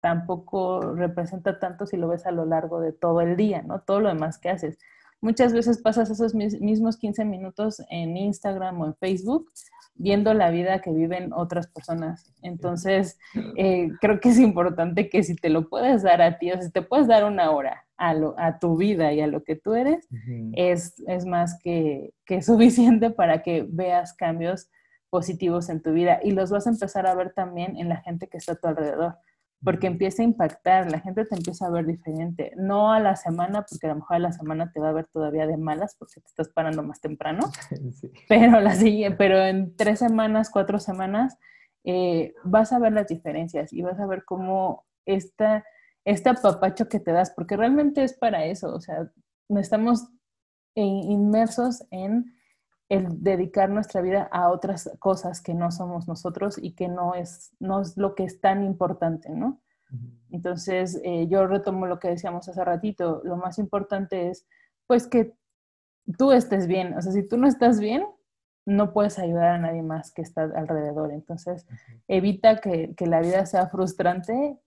tampoco 0.00 0.94
representa 0.94 1.58
tanto 1.58 1.84
si 1.84 1.98
lo 1.98 2.08
ves 2.08 2.24
a 2.24 2.30
lo 2.30 2.46
largo 2.46 2.80
de 2.80 2.92
todo 2.92 3.20
el 3.20 3.36
día, 3.36 3.60
¿no? 3.60 3.82
Todo 3.82 4.00
lo 4.00 4.08
demás 4.08 4.38
que 4.38 4.48
haces. 4.48 4.78
Muchas 5.22 5.52
veces 5.52 5.80
pasas 5.80 6.10
esos 6.10 6.34
mismos 6.34 6.96
15 6.96 7.24
minutos 7.24 7.80
en 7.90 8.16
Instagram 8.16 8.80
o 8.80 8.86
en 8.86 8.96
Facebook 8.96 9.50
viendo 9.94 10.34
la 10.34 10.50
vida 10.50 10.80
que 10.80 10.90
viven 10.90 11.32
otras 11.32 11.68
personas. 11.68 12.32
Entonces, 12.42 13.18
eh, 13.56 13.88
creo 14.00 14.20
que 14.20 14.30
es 14.30 14.38
importante 14.38 15.08
que 15.08 15.22
si 15.22 15.36
te 15.36 15.48
lo 15.48 15.68
puedes 15.68 16.02
dar 16.02 16.22
a 16.22 16.38
ti, 16.38 16.50
o 16.50 16.60
si 16.60 16.72
te 16.72 16.82
puedes 16.82 17.06
dar 17.06 17.24
una 17.24 17.50
hora 17.50 17.84
a, 17.96 18.14
lo, 18.14 18.34
a 18.38 18.58
tu 18.58 18.76
vida 18.76 19.12
y 19.12 19.20
a 19.20 19.26
lo 19.26 19.44
que 19.44 19.54
tú 19.54 19.74
eres, 19.74 20.08
es, 20.54 21.00
es, 21.06 21.24
más 21.24 21.58
que, 21.62 22.14
que 22.24 22.42
suficiente 22.42 23.10
para 23.10 23.42
que 23.42 23.64
veas 23.68 24.14
cambios 24.14 24.68
positivos 25.08 25.68
en 25.68 25.82
tu 25.82 25.92
vida. 25.92 26.18
Y 26.22 26.32
los 26.32 26.50
vas 26.50 26.66
a 26.66 26.70
empezar 26.70 27.06
a 27.06 27.14
ver 27.14 27.32
también 27.32 27.76
en 27.76 27.88
la 27.88 27.98
gente 27.98 28.28
que 28.28 28.38
está 28.38 28.52
a 28.52 28.56
tu 28.56 28.66
alrededor 28.66 29.18
porque 29.64 29.86
empieza 29.86 30.22
a 30.22 30.24
impactar, 30.24 30.90
la 30.90 31.00
gente 31.00 31.24
te 31.24 31.36
empieza 31.36 31.66
a 31.66 31.70
ver 31.70 31.86
diferente, 31.86 32.52
no 32.56 32.92
a 32.92 33.00
la 33.00 33.16
semana, 33.16 33.64
porque 33.68 33.86
a 33.86 33.90
lo 33.90 33.96
mejor 33.96 34.16
a 34.16 34.20
la 34.20 34.32
semana 34.32 34.72
te 34.72 34.80
va 34.80 34.88
a 34.88 34.92
ver 34.92 35.06
todavía 35.06 35.46
de 35.46 35.56
malas 35.56 35.94
porque 35.96 36.20
te 36.20 36.26
estás 36.26 36.48
parando 36.48 36.82
más 36.82 37.00
temprano, 37.00 37.50
pero, 38.28 38.60
la 38.60 38.74
pero 39.16 39.38
en 39.40 39.76
tres 39.76 40.00
semanas, 40.00 40.50
cuatro 40.50 40.80
semanas, 40.80 41.38
eh, 41.84 42.34
vas 42.44 42.72
a 42.72 42.78
ver 42.78 42.92
las 42.92 43.06
diferencias 43.06 43.72
y 43.72 43.82
vas 43.82 43.98
a 44.00 44.06
ver 44.06 44.24
cómo 44.24 44.84
esta, 45.06 45.64
este 46.04 46.30
apapacho 46.30 46.88
que 46.88 47.00
te 47.00 47.12
das, 47.12 47.30
porque 47.30 47.56
realmente 47.56 48.02
es 48.02 48.14
para 48.14 48.44
eso, 48.46 48.74
o 48.74 48.80
sea, 48.80 49.10
estamos 49.48 50.08
inmersos 50.74 51.84
en 51.90 52.34
el 52.92 53.22
dedicar 53.22 53.70
nuestra 53.70 54.02
vida 54.02 54.28
a 54.30 54.50
otras 54.50 54.90
cosas 54.98 55.40
que 55.40 55.54
no 55.54 55.70
somos 55.70 56.08
nosotros 56.08 56.58
y 56.60 56.72
que 56.72 56.88
no 56.88 57.14
es, 57.14 57.56
no 57.58 57.80
es 57.80 57.96
lo 57.96 58.14
que 58.14 58.24
es 58.24 58.38
tan 58.42 58.62
importante, 58.62 59.30
¿no? 59.30 59.62
Entonces, 60.30 61.00
eh, 61.02 61.26
yo 61.26 61.46
retomo 61.46 61.86
lo 61.86 61.98
que 61.98 62.08
decíamos 62.08 62.50
hace 62.50 62.62
ratito, 62.62 63.22
lo 63.24 63.38
más 63.38 63.58
importante 63.58 64.28
es, 64.28 64.46
pues, 64.86 65.06
que 65.06 65.34
tú 66.18 66.32
estés 66.32 66.66
bien, 66.66 66.92
o 66.92 67.00
sea, 67.00 67.12
si 67.12 67.26
tú 67.26 67.38
no 67.38 67.46
estás 67.46 67.80
bien, 67.80 68.04
no 68.66 68.92
puedes 68.92 69.18
ayudar 69.18 69.52
a 69.52 69.58
nadie 69.58 69.82
más 69.82 70.12
que 70.12 70.20
está 70.20 70.42
alrededor. 70.42 71.12
Entonces, 71.12 71.66
evita 72.08 72.60
que, 72.60 72.94
que, 72.94 73.06
la 73.06 73.20
vida 73.20 73.46
sea 73.46 73.68
frustrante, 73.68 74.58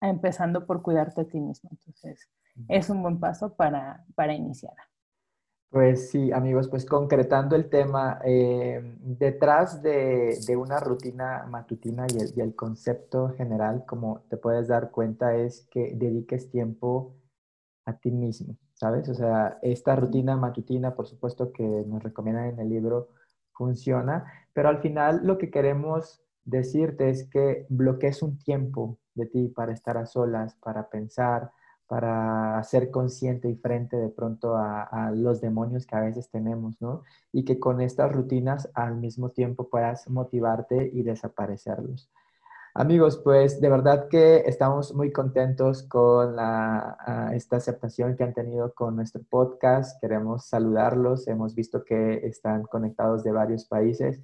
empezando 0.00 0.64
por 0.64 0.82
cuidarte 0.82 1.22
a 1.22 1.28
ti 1.28 1.40
mismo. 1.40 1.70
Entonces, 1.72 2.28
es 2.68 2.88
un 2.88 3.02
buen 3.02 3.18
paso 3.18 3.54
para, 3.56 4.04
para 4.14 4.32
iniciar. 4.32 4.74
Pues 5.70 6.10
sí, 6.10 6.32
amigos, 6.32 6.66
pues 6.68 6.86
concretando 6.86 7.54
el 7.54 7.68
tema, 7.68 8.20
eh, 8.24 8.80
detrás 9.00 9.82
de, 9.82 10.38
una 10.56 10.80
rutina 10.80 11.44
matutina 11.46 12.06
y 12.08 12.40
el, 12.40 12.54
concepto 12.54 13.34
general, 13.36 13.84
como 13.86 14.22
te 14.30 14.38
puedes 14.38 14.68
dar 14.68 14.90
cuenta, 14.90 15.36
es 15.36 15.66
que 15.70 15.92
dediques 15.94 16.50
tiempo 16.50 17.14
a 17.84 17.98
ti 17.98 18.10
mismo, 18.10 18.56
¿sabes? 18.74 19.10
O 19.10 19.14
sea, 19.14 19.58
esta 19.62 19.94
rutina 19.94 20.36
matutina, 20.36 20.94
por 20.94 21.06
supuesto 21.06 21.52
que 21.52 21.62
nos 21.62 22.02
recomiendan 22.02 22.46
en 22.46 22.60
el 22.60 22.70
libro, 22.70 23.10
funciona, 23.52 24.24
pero 24.54 24.70
al 24.70 24.80
final 24.80 25.20
lo 25.26 25.36
que 25.36 25.50
queremos 25.50 26.22
decirte 26.44 27.10
es 27.10 27.28
que 27.28 27.66
bloquees 27.68 28.22
un 28.22 28.38
tiempo 28.38 28.98
de 29.14 29.26
ti 29.26 29.48
para 29.48 29.72
estar 29.74 29.98
a 29.98 30.06
solas, 30.06 30.54
para 30.56 30.88
pensar, 30.88 31.50
para 31.88 32.62
ser 32.64 32.90
consciente 32.90 33.48
y 33.48 33.56
frente 33.56 33.96
de 33.96 34.10
pronto 34.10 34.56
a, 34.56 35.10
los 35.14 35.40
demonios 35.40 35.86
que 35.86 35.96
a 35.96 36.00
veces 36.00 36.28
tenemos, 36.30 36.80
¿no? 36.80 37.02
Y 37.32 37.44
que 37.44 37.58
con 37.58 37.80
estas 37.80 38.12
rutinas 38.12 38.68
al 38.74 38.96
mismo 38.96 39.30
tiempo 39.30 39.68
puedas 39.68 40.08
motivarte 40.08 40.90
y 40.92 41.02
desaparecerlos. 41.02 42.10
Amigos, 42.74 43.16
pues 43.24 43.60
de 43.60 43.70
verdad 43.70 44.08
que 44.08 44.44
estamos 44.46 44.94
muy 44.94 45.10
contentos 45.10 45.82
con 45.82 46.36
esta 47.32 47.56
aceptación 47.56 48.14
que 48.14 48.22
han 48.22 48.34
tenido 48.34 48.74
con 48.74 48.94
nuestro 48.94 49.22
podcast. 49.28 49.98
Queremos 50.00 50.44
saludarlos. 50.46 51.26
Hemos 51.26 51.54
visto 51.54 51.84
que 51.84 52.26
están 52.26 52.64
conectados 52.64 53.24
de 53.24 53.32
varios 53.32 53.64
países 53.64 54.20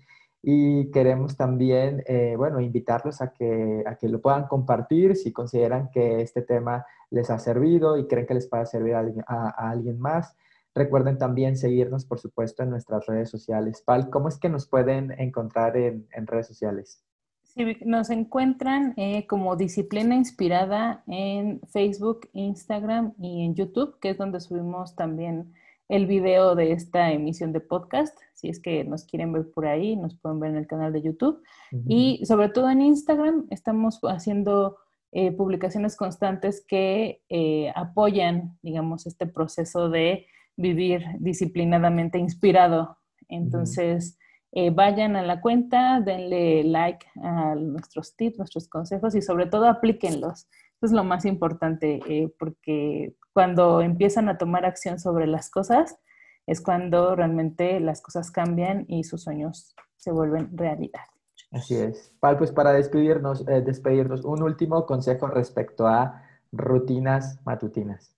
y 0.47 0.91
queremos 0.91 1.37
también, 1.37 2.05
eh, 2.07 2.35
bueno, 2.37 2.61
invitarlos 2.61 3.23
a 3.23 3.33
que, 3.33 3.83
a 3.87 3.97
que 3.97 4.09
lo 4.09 4.21
puedan 4.21 4.47
compartir 4.47 5.17
si 5.17 5.33
consideran 5.33 5.91
que 5.91 6.21
este 6.21 6.43
tema 6.43 6.85
les 7.11 7.31
ha 7.31 7.39
servido 7.39 7.97
y 7.97 8.07
creen 8.07 8.27
que 8.27 8.35
les 8.35 8.47
pueda 8.47 8.67
servir 8.67 8.95
a, 8.95 9.71
alguien 9.71 9.99
más. 9.99 10.37
Recuerden 10.75 11.17
también 11.17 11.57
seguirnos, 11.57 12.05
por 12.05 12.19
supuesto, 12.19 12.63
en 12.63 12.71
nuestras 12.71 13.07
redes 13.07 13.31
sociales. 13.31 13.81
Pal, 13.81 14.11
¿cómo 14.11 14.29
es 14.29 14.39
que 14.39 14.51
nos 14.51 14.67
pueden 14.67 15.13
encontrar 15.19 15.79
en, 15.79 16.07
redes 16.27 16.47
sociales? 16.47 17.03
Sí, 17.45 17.79
nos 17.87 18.11
encuentran 18.11 18.93
eh, 18.97 19.27
como 19.27 19.57
Disciplina 19.57 20.15
Inspirada 20.15 21.05
en 21.07 21.61
Facebook, 21.69 22.29
Instagram 22.35 23.15
y 23.19 23.47
en 23.47 23.55
YouTube, 23.55 23.99
que 23.99 24.11
es 24.11 24.19
donde 24.19 24.41
subimos 24.41 24.95
también 24.95 25.55
el 25.95 26.07
video 26.09 26.57
de 26.57 26.73
esta 26.73 27.13
emisión 27.13 27.53
de 27.53 27.61
podcast. 27.61 28.19
Si 28.33 28.49
es 28.49 28.59
que 28.59 28.83
nos 28.83 29.05
quieren 29.05 29.33
ver 29.33 29.49
por 29.53 29.65
ahí, 29.65 29.95
nos 29.95 30.17
pueden 30.17 30.41
ver 30.41 30.51
en 30.51 30.57
el 30.57 30.67
canal 30.67 30.93
de 30.93 31.03
YouTube. 31.03 31.41
Y 31.87 32.21
sobre 32.27 32.49
todo 32.49 32.69
en 32.69 32.83
Instagram 32.83 33.47
estamos 33.51 34.01
haciendo 34.03 34.77
eh, 35.13 35.31
publicaciones 35.31 35.97
constantes 35.97 36.65
que 36.67 37.23
eh, 37.29 37.73
apoyan, 37.77 38.59
digamos, 38.61 39.07
este 39.07 39.27
proceso 39.27 39.89
de 39.89 40.27
vivir 40.57 41.05
disciplinadamente 41.21 42.19
inspirado. 42.19 42.99
Entonces, 43.29 44.19
eh, 44.51 44.71
vayan 44.71 45.15
a 45.15 45.23
la 45.23 45.41
cuenta, 45.41 46.01
denle 46.01 46.65
like 46.65 47.07
a 47.23 47.55
nuestros 47.55 48.17
tips, 48.17 48.39
nuestros 48.39 48.67
consejos 48.69 49.15
y 49.15 49.23
sobre 49.23 49.47
todo 49.47 49.69
aplíquenlos. 49.69 50.49
Eso 50.75 50.87
es 50.87 50.93
lo 50.93 51.05
más 51.05 51.25
importante, 51.25 52.33
porque 52.37 53.15
cuando 53.35 53.83
empiezan 53.83 54.29
a 54.29 54.39
tomar 54.39 54.65
acción 54.65 54.99
sobre 54.99 55.27
las 55.27 55.51
cosas, 55.51 55.99
es 56.47 56.61
cuando 56.61 57.17
realmente 57.17 57.81
las 57.81 58.01
cosas 58.01 58.31
cambian 58.31 58.85
y 58.89 59.05
sus 59.05 59.25
sueños 59.25 59.75
se 59.97 60.13
vuelven 60.13 60.57
realidad. 60.57 61.03
Así 61.51 61.75
es. 61.75 62.13
Pal, 62.21 62.39
pues 62.39 62.53
para 62.53 62.73
despedirnos, 62.73 63.47
eh, 63.49 63.61
despedirnos, 63.61 64.25
un 64.25 64.43
último 64.43 64.87
consejo 64.87 65.27
respecto 65.27 65.87
a 65.87 66.23
rutinas 66.53 67.41
matutinas. 67.45 68.15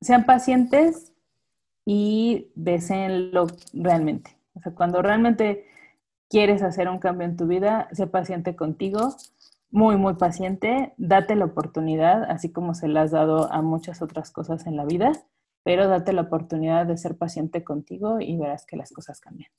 Sean 0.00 0.24
pacientes 0.24 1.12
y 1.84 2.52
deseenlo 2.54 3.46
realmente. 3.72 4.36
O 4.54 4.60
sea, 4.60 4.72
cuando 4.72 5.02
realmente 5.02 5.66
quieres 6.28 6.62
hacer 6.62 6.88
un 6.88 6.98
cambio 6.98 7.26
en 7.26 7.36
tu 7.36 7.46
vida, 7.46 7.88
sé 7.92 8.06
paciente 8.06 8.54
contigo, 8.54 9.14
muy, 9.72 9.96
muy 9.96 10.14
paciente, 10.14 10.92
date 10.98 11.34
la 11.34 11.46
oportunidad, 11.46 12.24
así 12.30 12.52
como 12.52 12.74
se 12.74 12.88
la 12.88 13.02
has 13.02 13.10
dado 13.10 13.50
a 13.50 13.62
muchas 13.62 14.02
otras 14.02 14.30
cosas 14.30 14.66
en 14.66 14.76
la 14.76 14.84
vida, 14.84 15.12
pero 15.64 15.88
date 15.88 16.12
la 16.12 16.22
oportunidad 16.22 16.86
de 16.86 16.98
ser 16.98 17.16
paciente 17.16 17.64
contigo 17.64 18.20
y 18.20 18.36
verás 18.36 18.66
que 18.66 18.76
las 18.76 18.92
cosas 18.92 19.20
cambian. 19.20 19.50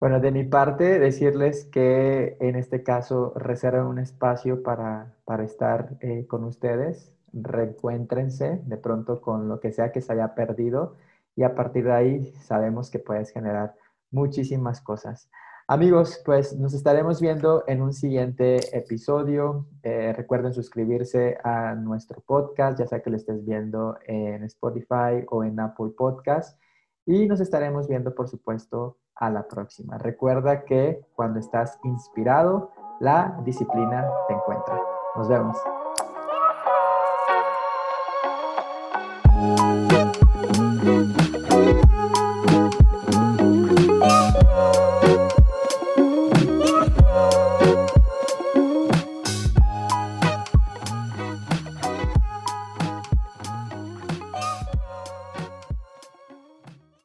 Bueno, 0.00 0.20
de 0.20 0.30
mi 0.30 0.44
parte, 0.44 0.98
decirles 0.98 1.64
que 1.66 2.36
en 2.40 2.56
este 2.56 2.82
caso 2.82 3.32
reserven 3.36 3.84
un 3.84 3.98
espacio 3.98 4.62
para, 4.62 5.14
estar 5.44 5.96
eh, 6.00 6.26
con 6.26 6.44
ustedes, 6.44 7.14
reencuéntrense 7.32 8.60
de 8.64 8.76
pronto 8.78 9.20
con 9.20 9.48
lo 9.48 9.60
que 9.60 9.72
sea 9.72 9.92
que 9.92 10.00
se 10.00 10.12
haya 10.12 10.34
perdido 10.34 10.96
y 11.34 11.42
a 11.42 11.54
partir 11.54 11.84
de 11.84 11.92
ahí 11.92 12.34
sabemos 12.40 12.90
que 12.90 12.98
puedes 12.98 13.30
generar 13.30 13.74
muchísimas 14.10 14.80
cosas. 14.80 15.28
Amigos, 15.68 16.22
pues 16.24 16.56
nos 16.56 16.74
estaremos 16.74 17.20
viendo 17.20 17.64
en 17.66 17.82
un 17.82 17.92
siguiente 17.92 18.76
episodio. 18.76 19.66
Eh, 19.82 20.12
recuerden 20.12 20.54
suscribirse 20.54 21.38
a 21.42 21.74
nuestro 21.74 22.20
podcast, 22.20 22.78
ya 22.78 22.86
sea 22.86 23.02
que 23.02 23.10
lo 23.10 23.16
estés 23.16 23.44
viendo 23.44 23.98
en 24.06 24.44
Spotify 24.44 25.26
o 25.28 25.42
en 25.42 25.58
Apple 25.58 25.90
Podcast. 25.96 26.56
Y 27.04 27.26
nos 27.26 27.40
estaremos 27.40 27.88
viendo, 27.88 28.14
por 28.14 28.28
supuesto, 28.28 28.98
a 29.16 29.28
la 29.28 29.48
próxima. 29.48 29.98
Recuerda 29.98 30.64
que 30.64 31.00
cuando 31.16 31.40
estás 31.40 31.80
inspirado, 31.82 32.70
la 33.00 33.36
disciplina 33.44 34.08
te 34.28 34.34
encuentra. 34.34 34.80
Nos 35.16 35.28
vemos. 35.28 35.56